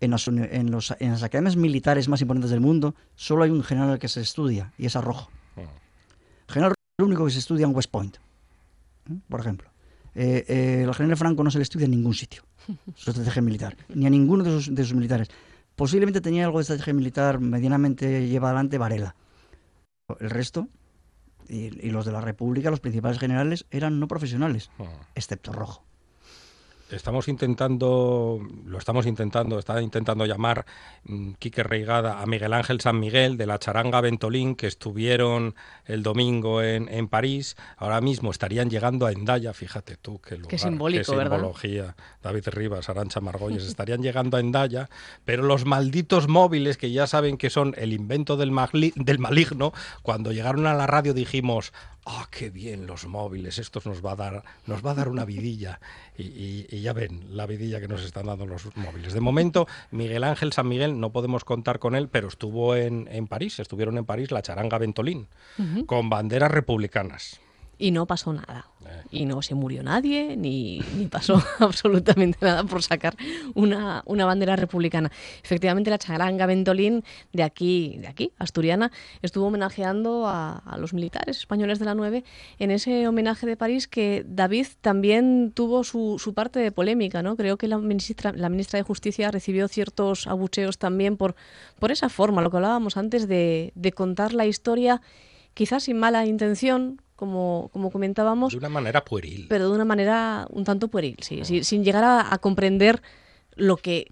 [0.00, 3.62] en las, en, los, en las, academias militares más importantes del mundo, solo hay un
[3.62, 5.30] general que se estudia, y es Arrojo.
[5.56, 8.16] El general es el único que se estudia en West Point,
[9.10, 9.14] ¿eh?
[9.28, 9.70] por ejemplo.
[10.14, 12.42] Eh, eh, el general Franco no se le estudia en ningún sitio,
[12.94, 15.28] su estrategia militar, ni a ninguno de sus, de sus militares.
[15.76, 19.14] Posiblemente tenía algo de estrategia militar medianamente lleva adelante Varela.
[20.18, 20.68] El resto
[21.48, 24.84] Y, y los de la República, los principales generales, eran no profesionales, Ah.
[25.14, 25.82] excepto Rojo.
[26.90, 30.64] Estamos intentando, lo estamos intentando, está intentando llamar
[31.04, 36.02] mm, Quique Reigada a Miguel Ángel San Miguel de la charanga Ventolín que estuvieron el
[36.02, 37.56] domingo en, en París.
[37.76, 41.36] Ahora mismo estarían llegando a Endaya, fíjate tú qué lugar, simbólico, qué ¿verdad?
[41.36, 41.96] simbología.
[42.22, 44.88] David Rivas, Arancha Margolles, estarían llegando a Endaya,
[45.24, 48.50] pero los malditos móviles que ya saben que son el invento del,
[48.96, 49.72] del maligno,
[50.02, 51.72] cuando llegaron a la radio dijimos,
[52.10, 55.24] ah, qué bien los móviles, estos nos va a dar, nos va a dar una
[55.26, 55.78] vidilla.
[56.16, 59.12] Y, y- y ya ven la vidilla que nos están dando los móviles.
[59.12, 63.26] De momento, Miguel Ángel San Miguel, no podemos contar con él, pero estuvo en, en
[63.26, 65.28] París, estuvieron en París la charanga Ventolín,
[65.86, 67.40] con banderas republicanas.
[67.78, 68.66] Y no pasó nada.
[68.84, 69.02] Eh.
[69.10, 73.16] Y no se murió nadie, ni, ni pasó absolutamente nada por sacar
[73.54, 75.10] una, una bandera republicana.
[75.42, 78.90] Efectivamente, la charanga Ventolín de aquí, de aquí, asturiana,
[79.22, 82.24] estuvo homenajeando a, a los militares españoles de la 9
[82.58, 87.36] en ese homenaje de París que David también tuvo su, su parte de polémica, ¿no?
[87.36, 91.36] Creo que la ministra, la ministra de Justicia recibió ciertos abucheos también por,
[91.78, 95.00] por esa forma, lo que hablábamos antes de, de contar la historia
[95.54, 99.46] quizás sin mala intención, como, como comentábamos, De una manera pueril.
[99.48, 103.02] pero de una manera un tanto pueril, sí, sí, sin llegar a, a comprender
[103.56, 104.06] lo que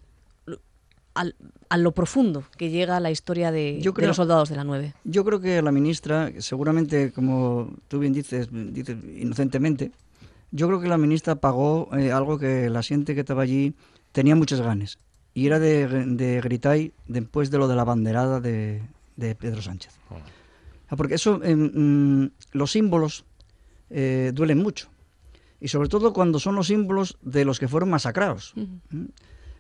[1.15, 1.37] al-
[1.69, 4.65] a lo profundo que llega la historia de, Yo de creo- los soldados de la
[4.65, 4.93] 9.
[5.05, 9.93] Yo creo que la ministra, seguramente, como tú bien dices, dices inocentemente,
[10.51, 13.75] yo creo que la ministra pagó eh, algo que la gente que estaba allí
[14.13, 14.99] tenía muchas ganas.
[15.33, 18.83] Y era de, de gritar después de lo de la banderada de,
[19.17, 19.93] de Pedro Sánchez.
[20.11, 20.17] Ah,
[20.97, 23.25] Porque eso, mm, los símbolos
[23.91, 24.89] eh, duelen mucho.
[25.61, 28.53] Y sobre todo cuando son los símbolos de los que fueron masacrados.
[28.57, 29.05] ¿Mm?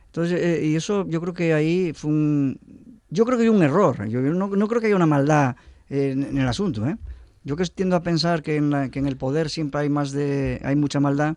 [0.06, 2.60] Entonces, eh, y eso yo creo que ahí fue un...
[3.08, 4.06] Yo creo que hay un error.
[4.08, 5.56] Yo, no, no creo que haya una maldad
[5.88, 6.86] eh, en, en el asunto.
[6.86, 6.96] ¿eh?
[7.44, 10.12] Yo que tiendo a pensar que en, la- que en el poder siempre hay más
[10.12, 10.60] de...
[10.64, 11.36] hay mucha maldad.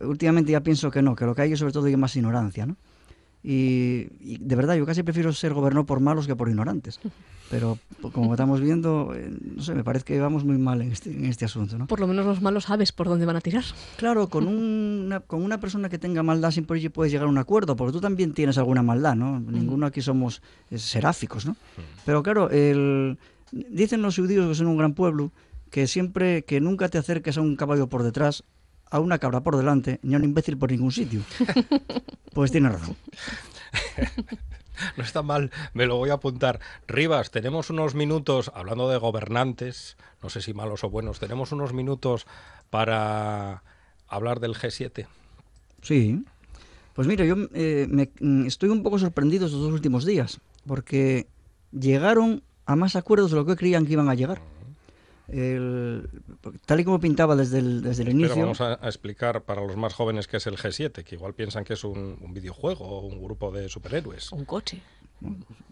[0.00, 2.66] Últimamente ya pienso que no, que lo que hay es sobre todo hay más ignorancia,
[2.66, 2.76] ¿no?
[3.48, 6.98] Y, y de verdad, yo casi prefiero ser gobernado por malos que por ignorantes.
[7.48, 10.90] Pero pues, como estamos viendo, eh, no sé, me parece que vamos muy mal en
[10.90, 11.86] este, en este asunto, ¿no?
[11.86, 13.62] Por lo menos los malos sabes por dónde van a tirar.
[13.98, 17.76] Claro, con una, con una persona que tenga maldad siempre puedes llegar a un acuerdo,
[17.76, 19.38] porque tú también tienes alguna maldad, ¿no?
[19.38, 20.42] Ninguno aquí somos
[20.72, 21.56] eh, seráficos, ¿no?
[22.04, 23.16] Pero claro, el,
[23.52, 25.30] dicen los judíos que son un gran pueblo,
[25.70, 28.42] que siempre, que nunca te acerques a un caballo por detrás,
[28.90, 31.20] a una cabra por delante, ni a un imbécil por ningún sitio.
[32.32, 32.94] Pues tiene razón.
[34.98, 36.60] No está mal, me lo voy a apuntar.
[36.86, 41.72] Rivas, tenemos unos minutos, hablando de gobernantes, no sé si malos o buenos, tenemos unos
[41.72, 42.26] minutos
[42.68, 43.62] para
[44.06, 45.06] hablar del G7.
[45.80, 46.22] Sí.
[46.92, 51.26] Pues mira, yo eh, me- mm, estoy un poco sorprendido estos dos últimos días, porque
[51.72, 54.42] llegaron a más acuerdos de lo que creían que iban a llegar.
[55.28, 56.08] El-
[56.66, 58.42] tal y como pintaba desde el, desde el Pero inicio.
[58.42, 61.64] vamos a, a explicar para los más jóvenes qué es el G7, que igual piensan
[61.64, 64.30] que es un, un videojuego o un grupo de superhéroes.
[64.32, 64.80] Un coche.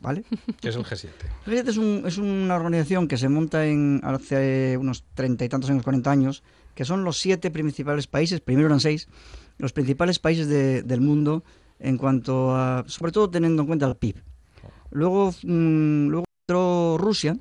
[0.00, 0.24] ¿Vale?
[0.61, 1.09] ¿Qué es el G7?
[1.46, 5.48] El G7 es, un- es una organización que se monta en hace unos treinta y
[5.48, 6.42] tantos años, 40 años,
[6.74, 9.07] que son los siete principales países, primero eran seis,
[9.59, 11.44] los principales países de- del mundo
[11.78, 14.16] en cuanto a, sobre todo teniendo en cuenta el PIB.
[14.90, 17.36] Luego, mm, luego entró Rusia,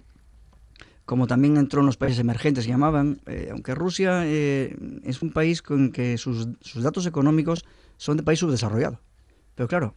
[1.06, 5.32] como también entró en los países emergentes que llamaban, eh, aunque Rusia eh, es un
[5.32, 7.66] país con que sus, sus datos económicos
[7.98, 9.00] son de país subdesarrollado.
[9.56, 9.96] Pero claro,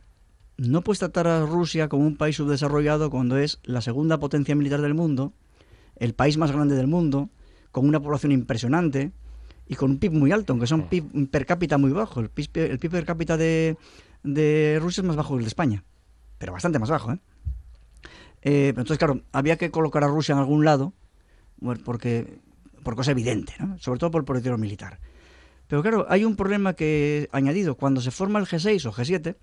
[0.56, 4.80] no puedes tratar a Rusia como un país subdesarrollado cuando es la segunda potencia militar
[4.80, 5.32] del mundo,
[5.96, 7.30] el país más grande del mundo,
[7.70, 9.12] con una población impresionante
[9.68, 12.20] y con un PIB muy alto, aunque son PIB per cápita muy bajo.
[12.20, 13.76] El PIB, el PIB per cápita de,
[14.22, 15.84] de Rusia es más bajo que el de España,
[16.38, 17.12] pero bastante más bajo.
[17.12, 17.18] ¿eh?
[18.48, 20.92] Eh, entonces, claro, había que colocar a Rusia en algún lado,
[21.84, 22.38] porque
[22.84, 23.76] por cosa evidente, ¿no?
[23.80, 25.00] sobre todo por el proyecto militar.
[25.66, 27.74] Pero claro, hay un problema que añadido.
[27.74, 29.34] Cuando se forma el G6 o G7,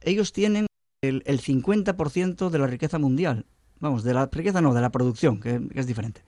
[0.00, 0.66] ellos tienen
[1.02, 3.44] el, el 50% de la riqueza mundial.
[3.80, 6.22] Vamos, de la riqueza no, de la producción, que, que es diferente.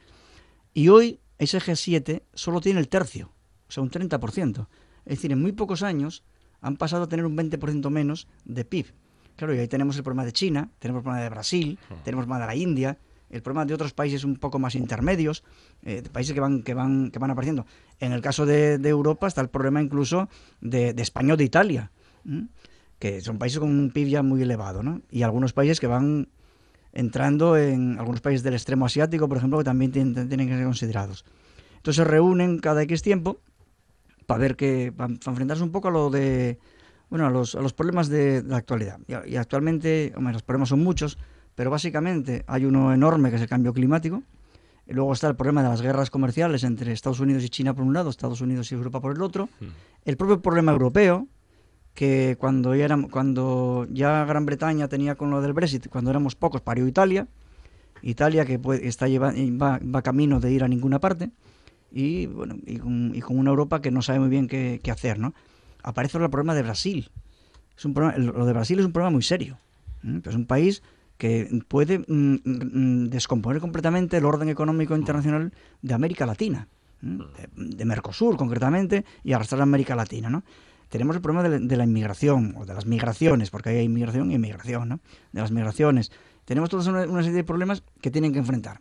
[0.75, 3.33] Y hoy ese G7 solo tiene el tercio,
[3.67, 4.69] o sea, un 30%.
[5.07, 6.23] Es decir, en muy pocos años
[6.61, 8.93] han pasado a tener un 20% menos de PIB.
[9.41, 12.29] Claro, y ahí tenemos el problema de China, tenemos el problema de Brasil, tenemos el
[12.29, 12.99] problema de la India,
[13.31, 15.45] el problema de otros países un poco más intermedios,
[15.83, 17.65] eh, de países que van, que van, que van apareciendo.
[18.01, 20.29] En el caso de, de Europa está el problema incluso
[20.61, 21.91] de, de España o de Italia,
[22.27, 22.49] ¿m?
[22.99, 25.01] que son países con un PIB ya muy elevado, ¿no?
[25.11, 26.29] Y algunos países que van
[26.93, 30.65] entrando en algunos países del extremo asiático, por ejemplo, que también tienen, tienen que ser
[30.65, 31.25] considerados.
[31.77, 33.41] Entonces se reúnen cada X tiempo
[34.27, 36.59] para ver que para enfrentarse un poco a lo de
[37.11, 38.99] bueno a los, a los problemas de, de la actualidad.
[39.09, 41.19] Y, y actualmente, hombre, los problemas son muchos,
[41.55, 44.23] pero básicamente hay uno enorme que es el cambio climático.
[44.87, 47.93] Luego está el problema de las guerras comerciales entre Estados Unidos y China por un
[47.93, 49.49] lado, Estados Unidos y Europa por el otro.
[49.61, 49.65] Mm.
[50.05, 51.29] El propio problema europeo,
[51.95, 56.35] que cuando ya, era- cuando ya Gran Bretaña tenía con lo del Brexit, cuando éramos
[56.35, 57.29] pocos, parió Italia.
[58.03, 61.31] Italia que puede- está lleva- va, va camino de ir a ninguna parte.
[61.93, 64.91] Y, bueno, y, con, y con una Europa que no sabe muy bien qué, qué
[64.91, 65.35] hacer, ¿no?
[65.83, 67.11] Aparece el problema de Brasil.
[67.77, 69.59] Es un problema, lo de Brasil es un problema muy serio.
[70.03, 70.21] ¿m?
[70.25, 70.83] Es un país
[71.17, 75.53] que puede mm, mm, descomponer completamente el orden económico internacional
[75.83, 76.69] de América Latina,
[77.03, 77.25] ¿m?
[77.37, 80.45] de, de Mercosur concretamente, y arrastrar a América Latina, ¿no?
[80.89, 84.33] Tenemos el problema de la, de la inmigración, o de las migraciones, porque hay inmigración
[84.33, 85.01] y inmigración, ¿no?
[85.33, 86.11] De las migraciones.
[86.45, 88.81] Tenemos toda una, una serie de problemas que tienen que enfrentar.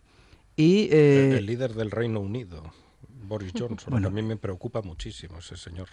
[0.55, 2.63] Y, eh, el, el líder del Reino Unido,
[3.27, 4.09] Boris Johnson, Bueno.
[4.09, 5.87] mí me preocupa muchísimo ese señor.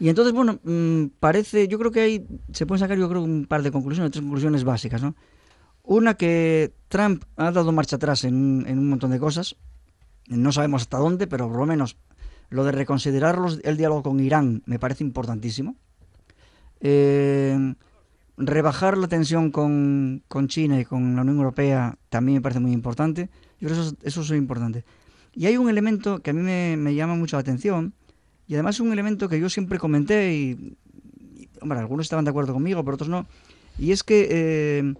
[0.00, 3.46] Y entonces, bueno, mm, parece, yo creo que hay, se pueden sacar yo creo un
[3.46, 5.14] par de conclusiones, tres conclusiones básicas, ¿no?
[5.82, 9.56] Una que Trump ha dado marcha atrás en, en un montón de cosas,
[10.28, 11.96] no sabemos hasta dónde, pero por lo menos
[12.50, 15.76] lo de reconsiderar los- el diálogo con Irán me parece importantísimo.
[16.80, 17.74] Eh,
[18.36, 22.72] rebajar la tensión con, con China y con la Unión Europea también me parece muy
[22.72, 23.30] importante.
[23.60, 24.84] Yo creo que eso, es- eso es importante.
[25.34, 27.92] Y hay un elemento que a mí me, me llama mucho la atención,
[28.46, 30.76] y además un elemento que yo siempre comenté y,
[31.36, 33.26] y, hombre, algunos estaban de acuerdo conmigo, pero otros no.
[33.78, 34.94] Y es que eh,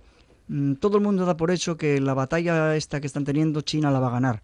[0.48, 3.90] mm, todo el mundo da por hecho que la batalla esta que están teniendo China
[3.90, 4.42] la va a ganar.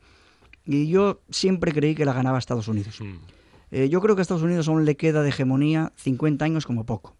[0.66, 3.00] Y yo siempre creí que la ganaba Estados Unidos.
[3.00, 3.14] Mm.
[3.72, 6.84] Eh, yo creo que a Estados Unidos aún le queda de hegemonía 50 años como
[6.84, 7.16] poco.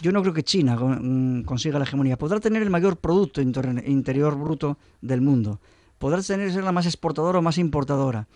[0.00, 2.16] Yo no creo que China mm, consiga la hegemonía.
[2.18, 5.60] Podrá tener el mayor Producto Inter- Interior Bruto del mundo.
[5.98, 8.28] Podrá tener, ser la más exportadora o más importadora.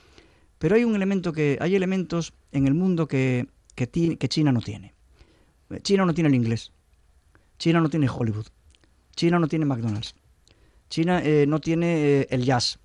[0.63, 3.89] Pero hay un elemento que hay elementos en el mundo que, que,
[4.29, 4.95] China no tiene.
[5.83, 6.71] China no tiene el inglés.
[7.59, 8.47] China no tiene Hollywood.
[9.17, 10.15] China no tiene McDonald's.
[10.89, 12.79] China eh, no tiene eh, el jazz.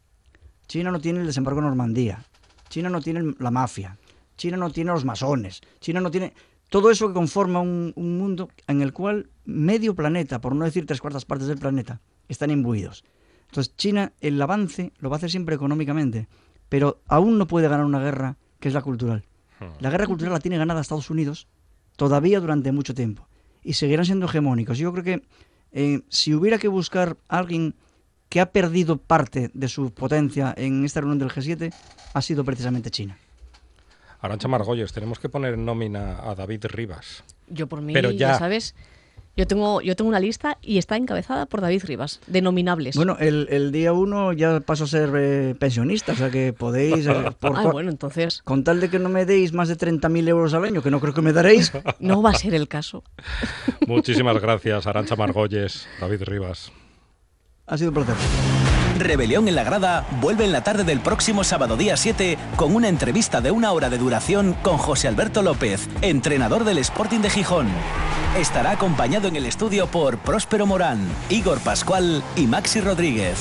[0.67, 2.25] China no tiene el desembarco de Normandía.
[2.69, 3.99] China no tiene la mafia.
[4.38, 5.61] China no tiene los masones.
[5.80, 6.34] China no tiene
[6.69, 10.88] todo eso que conforma un, un mundo en el cual medio planeta, por no decir
[10.88, 13.03] tres cuartas partes del planeta, están imbuidos.
[13.49, 16.28] Entonces China el avance lo va a hacer siempre económicamente,
[16.70, 19.24] pero aún no puede ganar una guerra que es la cultural.
[19.80, 21.47] La guerra cultural la tiene ganada Estados Unidos
[21.95, 23.28] todavía durante mucho tiempo
[23.63, 24.78] y seguirán siendo hegemónicos.
[24.78, 25.24] Yo creo que
[25.72, 27.74] eh, si hubiera que buscar a alguien
[28.30, 31.74] que ha perdido parte de su potencia en esta reunión del G7,
[32.13, 33.18] ha sido precisamente China.
[34.20, 37.24] Arancha Margolles, tenemos que poner en nómina a David Rivas.
[37.47, 38.32] Yo por mí, Pero ya.
[38.34, 38.39] ya.
[38.39, 38.76] sabes,
[39.38, 42.95] yo tengo, yo tengo una lista y está encabezada por David Rivas, de nominables.
[42.95, 47.05] Bueno, el, el día uno ya paso a ser eh, pensionista, o sea que podéis,
[47.05, 50.27] eh, por ah, bueno, entonces con tal de que no me deis más de 30.000
[50.27, 53.03] euros al año, que no creo que me daréis, no va a ser el caso.
[53.85, 56.71] Muchísimas gracias, Arancha Margolles, David Rivas.
[57.67, 58.57] ha sido un placer.
[58.99, 62.89] Rebelión en la Grada vuelve en la tarde del próximo sábado día 7 con una
[62.89, 67.67] entrevista de una hora de duración con José Alberto López, entrenador del Sporting de Gijón.
[68.37, 73.37] Estará acompañado en el estudio por Próspero Morán, Igor Pascual y Maxi Rodríguez.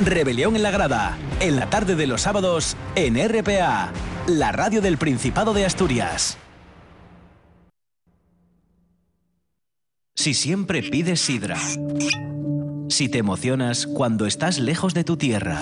[0.00, 3.92] Rebelión en la Grada, en la tarde de los sábados en RPA,
[4.26, 6.38] la radio del Principado de Asturias.
[10.14, 11.56] Si siempre pides sidra.
[12.90, 15.60] Si te emocionas cuando estás lejos de tu tierra.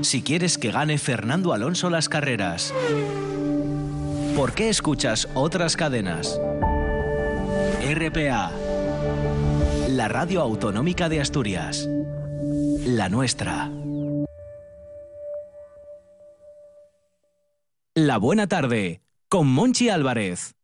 [0.00, 2.72] Si quieres que gane Fernando Alonso las carreras.
[4.34, 6.40] ¿Por qué escuchas otras cadenas?
[7.82, 8.50] RPA.
[9.90, 11.86] La radio autonómica de Asturias.
[12.86, 13.70] La nuestra.
[17.94, 20.54] La buena tarde con Monchi Álvarez.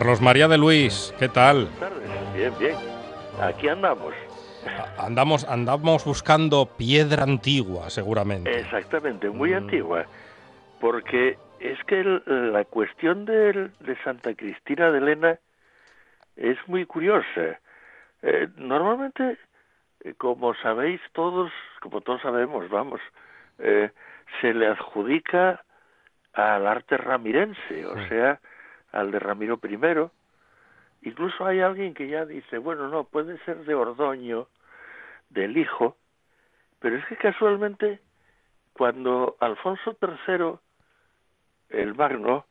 [0.00, 1.68] Carlos María de Luis, ¿qué tal?
[1.78, 2.08] tardes.
[2.34, 2.74] Bien, bien.
[3.38, 4.14] Aquí andamos.
[4.96, 8.60] Andamos, andamos buscando piedra antigua, seguramente.
[8.60, 9.56] Exactamente, muy Mm.
[9.56, 10.06] antigua.
[10.80, 15.38] Porque es que el- la cuestión del- de Santa Cristina de Elena
[16.36, 17.60] es muy curiosa.
[18.22, 19.36] Eh, normalmente,
[20.02, 23.02] eh, como sabéis todos, como todos sabemos, vamos,
[23.58, 23.90] eh,
[24.40, 25.62] se le adjudica
[26.32, 28.40] al arte ramirense, o sea,
[28.92, 31.08] al de Ramiro I.
[31.08, 34.48] Incluso hay alguien que ya dice, bueno, no, puede ser de Ordoño,
[35.30, 35.96] del hijo,
[36.78, 38.00] pero es que casualmente
[38.72, 40.58] cuando Alfonso III,
[41.70, 42.46] el Magno,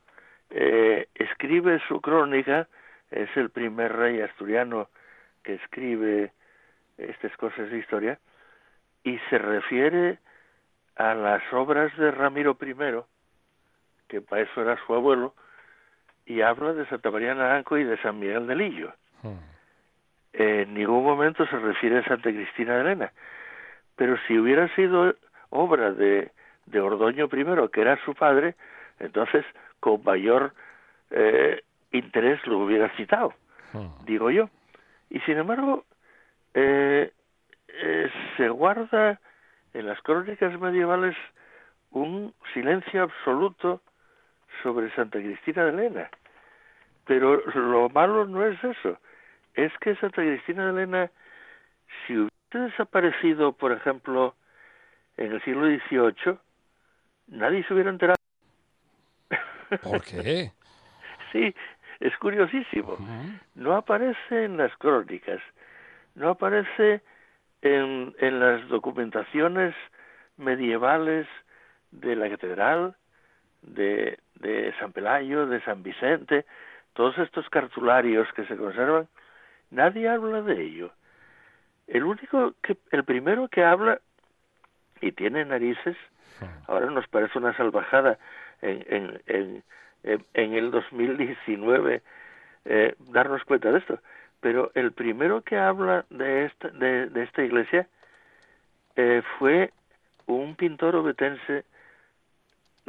[0.49, 2.67] eh, escribe su crónica,
[3.11, 4.89] es el primer rey asturiano
[5.43, 6.31] que escribe
[6.97, 8.19] estas cosas de historia,
[9.03, 10.19] y se refiere
[10.95, 13.03] a las obras de Ramiro I,
[14.07, 15.33] que para eso era su abuelo,
[16.29, 18.93] y habla de Santa María Naranco y de San Miguel de Lillo.
[19.23, 19.39] Hmm.
[20.31, 23.11] En ningún momento se refiere a Santa Cristina de Elena.
[23.95, 25.15] Pero si hubiera sido
[25.49, 26.31] obra de,
[26.67, 28.55] de Ordoño I, que era su padre,
[28.99, 29.43] entonces
[29.79, 30.53] con mayor
[31.09, 33.33] eh, interés lo hubiera citado,
[33.73, 34.05] hmm.
[34.05, 34.51] digo yo.
[35.09, 35.83] Y sin embargo,
[36.53, 37.11] eh,
[37.69, 39.19] eh, se guarda
[39.73, 41.15] en las crónicas medievales
[41.89, 43.81] un silencio absoluto
[44.61, 46.09] sobre Santa Cristina de Elena.
[47.09, 48.99] Pero lo malo no es eso,
[49.55, 51.11] es que Santa Cristina de Elena,
[52.05, 54.35] si hubiese desaparecido, por ejemplo,
[55.17, 56.37] en el siglo XVIII,
[57.29, 58.19] nadie se hubiera enterado.
[59.81, 60.51] ¿Por qué?
[61.31, 61.55] sí,
[61.99, 62.95] es curiosísimo.
[63.55, 65.41] No aparece en las crónicas,
[66.13, 67.01] no aparece
[67.63, 69.73] en, en las documentaciones
[70.37, 71.25] medievales
[71.89, 72.95] de la catedral,
[73.63, 76.45] de, de San Pelayo, de San Vicente,
[76.93, 79.07] todos estos cartularios que se conservan,
[79.71, 80.91] nadie habla de ello.
[81.87, 83.99] El único que, el primero que habla
[85.01, 85.97] y tiene narices,
[86.67, 88.17] ahora nos parece una salvajada
[88.61, 89.63] en, en,
[90.03, 92.01] en, en el 2019
[92.65, 93.99] eh, darnos cuenta de esto,
[94.41, 97.87] pero el primero que habla de esta, de, de esta iglesia
[98.95, 99.71] eh, fue
[100.27, 101.63] un pintor obetense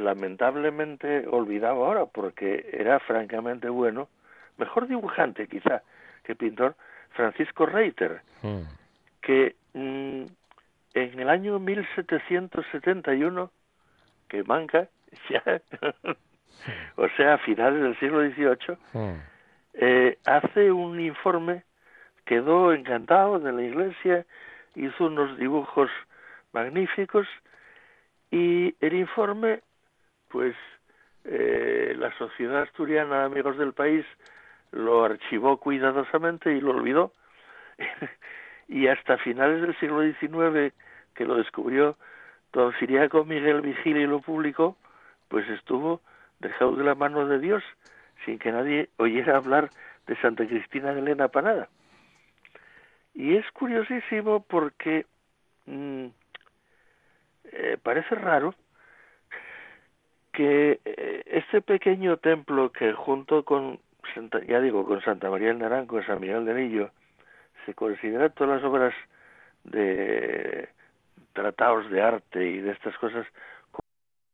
[0.00, 4.08] lamentablemente olvidado ahora porque era francamente bueno,
[4.56, 5.82] mejor dibujante quizá
[6.24, 6.74] que pintor,
[7.10, 8.62] Francisco Reiter, hmm.
[9.20, 10.24] que mm,
[10.94, 13.50] en el año 1771,
[14.28, 14.88] que manca,
[15.30, 15.60] ya,
[16.96, 19.22] o sea, a finales del siglo XVIII, hmm.
[19.74, 21.64] eh, hace un informe,
[22.24, 24.26] quedó encantado de la iglesia,
[24.74, 25.90] hizo unos dibujos
[26.52, 27.26] magníficos
[28.30, 29.60] y el informe
[30.30, 30.54] pues
[31.24, 34.06] eh, la Sociedad Asturiana Amigos del País
[34.72, 37.12] lo archivó cuidadosamente y lo olvidó.
[38.68, 40.72] y hasta finales del siglo XIX,
[41.14, 41.96] que lo descubrió
[42.52, 44.76] don Siriaco Miguel Vigil y lo publicó,
[45.28, 46.00] pues estuvo
[46.38, 47.62] dejado de la mano de Dios,
[48.24, 49.70] sin que nadie oyera hablar
[50.06, 51.68] de Santa Cristina de Elena para nada.
[53.14, 55.06] Y es curiosísimo porque
[55.66, 56.06] mm,
[57.52, 58.54] eh, parece raro
[60.32, 60.80] que
[61.26, 63.80] este pequeño templo que junto con
[64.14, 66.90] Santa, ya digo con Santa María del Naranco y San Miguel de Lillo
[67.66, 68.94] se considera todas las obras
[69.64, 70.68] de
[71.32, 73.26] tratados de arte y de estas cosas
[73.70, 73.86] como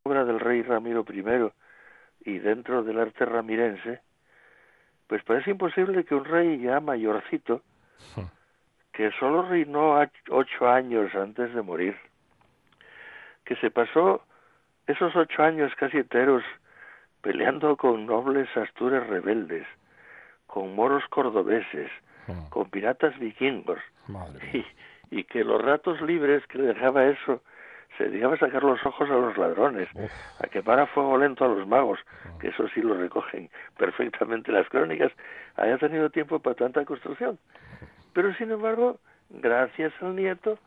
[0.05, 4.01] obra del rey Ramiro I y dentro del arte ramirense
[5.07, 7.63] pues parece imposible que un rey ya mayorcito
[8.93, 11.97] que solo reinó ocho años antes de morir
[13.45, 14.23] que se pasó
[14.87, 16.43] esos ocho años casi enteros
[17.23, 19.67] peleando con nobles astures rebeldes,
[20.47, 21.91] con moros cordobeses,
[22.29, 22.49] hmm.
[22.51, 23.81] con piratas vikingos,
[24.53, 24.65] y,
[25.11, 27.43] y, que los ratos libres que le dejaba eso
[27.99, 29.89] se dedicaba a sacar los ojos a los ladrones,
[30.39, 32.39] a quemar a fuego lento a los magos, hmm.
[32.39, 35.11] que eso sí lo recogen perfectamente las crónicas,
[35.57, 37.39] haya tenido tiempo para tanta construcción.
[38.13, 38.99] Pero sin embargo,
[39.31, 40.59] gracias al nieto,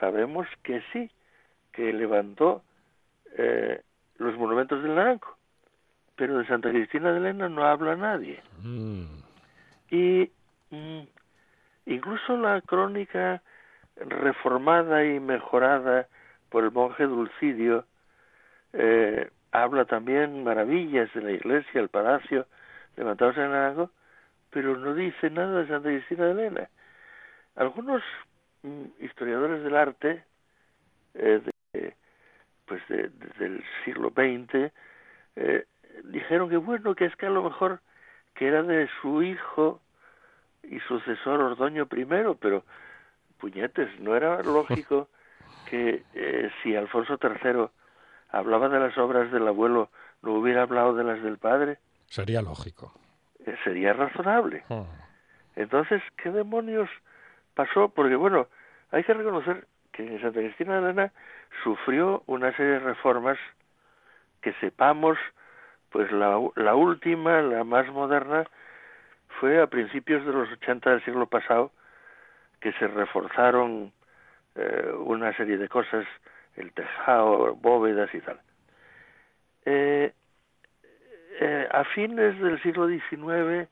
[0.00, 1.10] sabemos que sí,
[1.72, 2.62] que levantó
[3.36, 3.82] eh,
[4.16, 5.36] los monumentos del Naranco,
[6.16, 8.42] pero de Santa Cristina de Elena no habla nadie.
[8.62, 9.04] Mm.
[9.90, 10.30] Y
[10.70, 11.02] mm,
[11.86, 13.42] incluso la crónica
[13.96, 16.08] reformada y mejorada
[16.48, 17.84] por el monje Dulcidio
[18.72, 22.46] eh, habla también maravillas de la iglesia, el palacio
[22.96, 23.90] levantados en Naranco,
[24.50, 26.68] pero no dice nada de Santa Cristina de Elena.
[27.56, 28.02] Algunos
[28.62, 30.24] mm, historiadores del arte
[31.14, 31.40] eh,
[32.66, 34.72] pues desde el siglo XX,
[35.36, 35.66] eh,
[36.04, 37.80] dijeron que bueno, que es que a lo mejor
[38.34, 39.80] que era de su hijo
[40.62, 42.06] y sucesor Ordoño I,
[42.40, 42.64] pero
[43.38, 45.08] puñetes, no era lógico
[45.70, 47.68] que eh, si Alfonso III
[48.30, 49.90] hablaba de las obras del abuelo,
[50.22, 51.78] no hubiera hablado de las del padre.
[52.06, 52.92] Sería lógico.
[53.46, 54.64] Eh, sería razonable.
[54.70, 54.84] Ah.
[55.56, 56.88] Entonces, ¿qué demonios
[57.54, 57.88] pasó?
[57.90, 58.48] Porque bueno,
[58.90, 61.12] hay que reconocer que en Santa Cristina de Elena
[61.62, 63.38] sufrió una serie de reformas
[64.40, 65.18] que sepamos,
[65.90, 68.44] pues la, la última, la más moderna,
[69.40, 71.72] fue a principios de los 80 del siglo pasado
[72.60, 73.92] que se reforzaron
[74.54, 76.06] eh, una serie de cosas,
[76.56, 78.40] el tejado, bóvedas y tal.
[79.64, 80.12] Eh,
[81.40, 83.68] eh, a fines del siglo XIX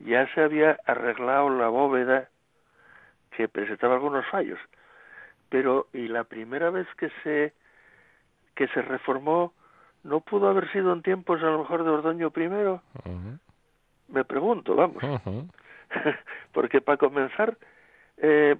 [0.00, 2.28] ya se había arreglado la bóveda
[3.30, 4.58] que presentaba algunos fallos,
[5.48, 7.52] pero y la primera vez que se
[8.54, 9.52] que se reformó
[10.02, 13.08] no pudo haber sido en tiempos a lo mejor de Ordoño I.
[14.08, 15.02] Me pregunto, vamos,
[16.52, 17.56] porque para comenzar
[18.16, 18.56] eh,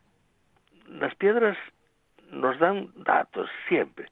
[0.89, 1.57] las piedras
[2.31, 4.07] nos dan datos siempre.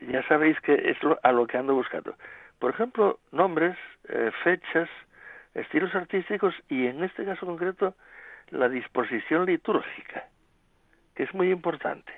[0.00, 2.14] Ya sabéis que es a lo que ando buscando.
[2.58, 3.76] Por ejemplo, nombres,
[4.08, 4.88] eh, fechas,
[5.54, 7.94] estilos artísticos y en este caso concreto
[8.50, 10.28] la disposición litúrgica,
[11.14, 12.12] que es muy importante.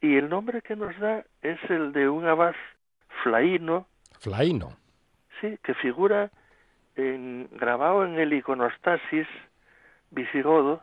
[0.00, 2.54] Y el nombre que nos da es el de un abad
[3.22, 3.86] flaíno.
[4.20, 4.76] Flaíno.
[5.40, 6.30] Sí, que figura
[6.96, 9.26] en, grabado en el iconostasis
[10.10, 10.82] visigodo,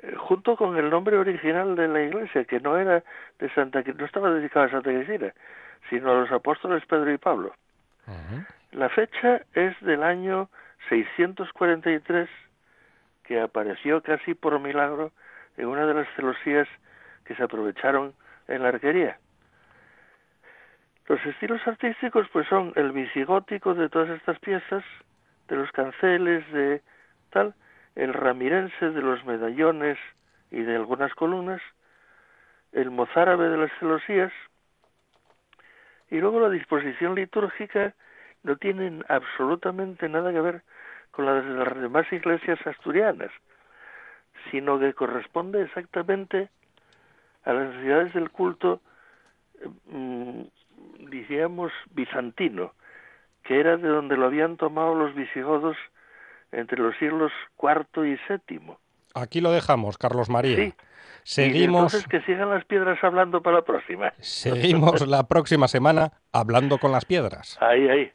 [0.00, 3.02] eh, junto con el nombre original de la iglesia, que no era
[3.38, 5.32] de Santa no estaba dedicado a Santa Cristina,
[5.90, 7.54] sino a los apóstoles Pedro y Pablo.
[8.72, 10.50] La fecha es del año
[10.90, 12.28] 643,
[13.24, 15.12] que apareció casi por milagro
[15.56, 16.68] en una de las celosías
[17.24, 18.14] que se aprovecharon
[18.48, 19.18] en la arquería.
[21.06, 24.84] Los estilos artísticos pues son el visigótico de todas estas piezas,
[25.48, 26.82] de los canceles, de
[27.30, 27.54] tal,
[27.94, 29.98] el ramirense de los medallones
[30.50, 31.60] y de algunas columnas,
[32.72, 34.32] el mozárabe de las celosías,
[36.10, 37.94] y luego la disposición litúrgica
[38.42, 40.62] no tiene absolutamente nada que ver
[41.14, 43.30] con la de las demás iglesias asturianas,
[44.50, 46.48] sino que corresponde exactamente
[47.44, 48.80] a las necesidades del culto,
[49.86, 50.42] mm,
[51.10, 52.72] diríamos, bizantino,
[53.42, 55.76] que era de donde lo habían tomado los visigodos
[56.52, 58.76] entre los siglos IV y VII.
[59.14, 60.56] Aquí lo dejamos, Carlos María.
[60.56, 60.74] Sí.
[61.22, 61.94] Seguimos.
[61.94, 64.12] entonces que sigan las piedras hablando para la próxima.
[64.18, 67.56] Seguimos la próxima semana hablando con las piedras.
[67.60, 68.12] Ahí, ahí.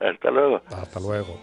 [0.00, 0.62] Hasta luego.
[0.66, 1.38] Hasta luego.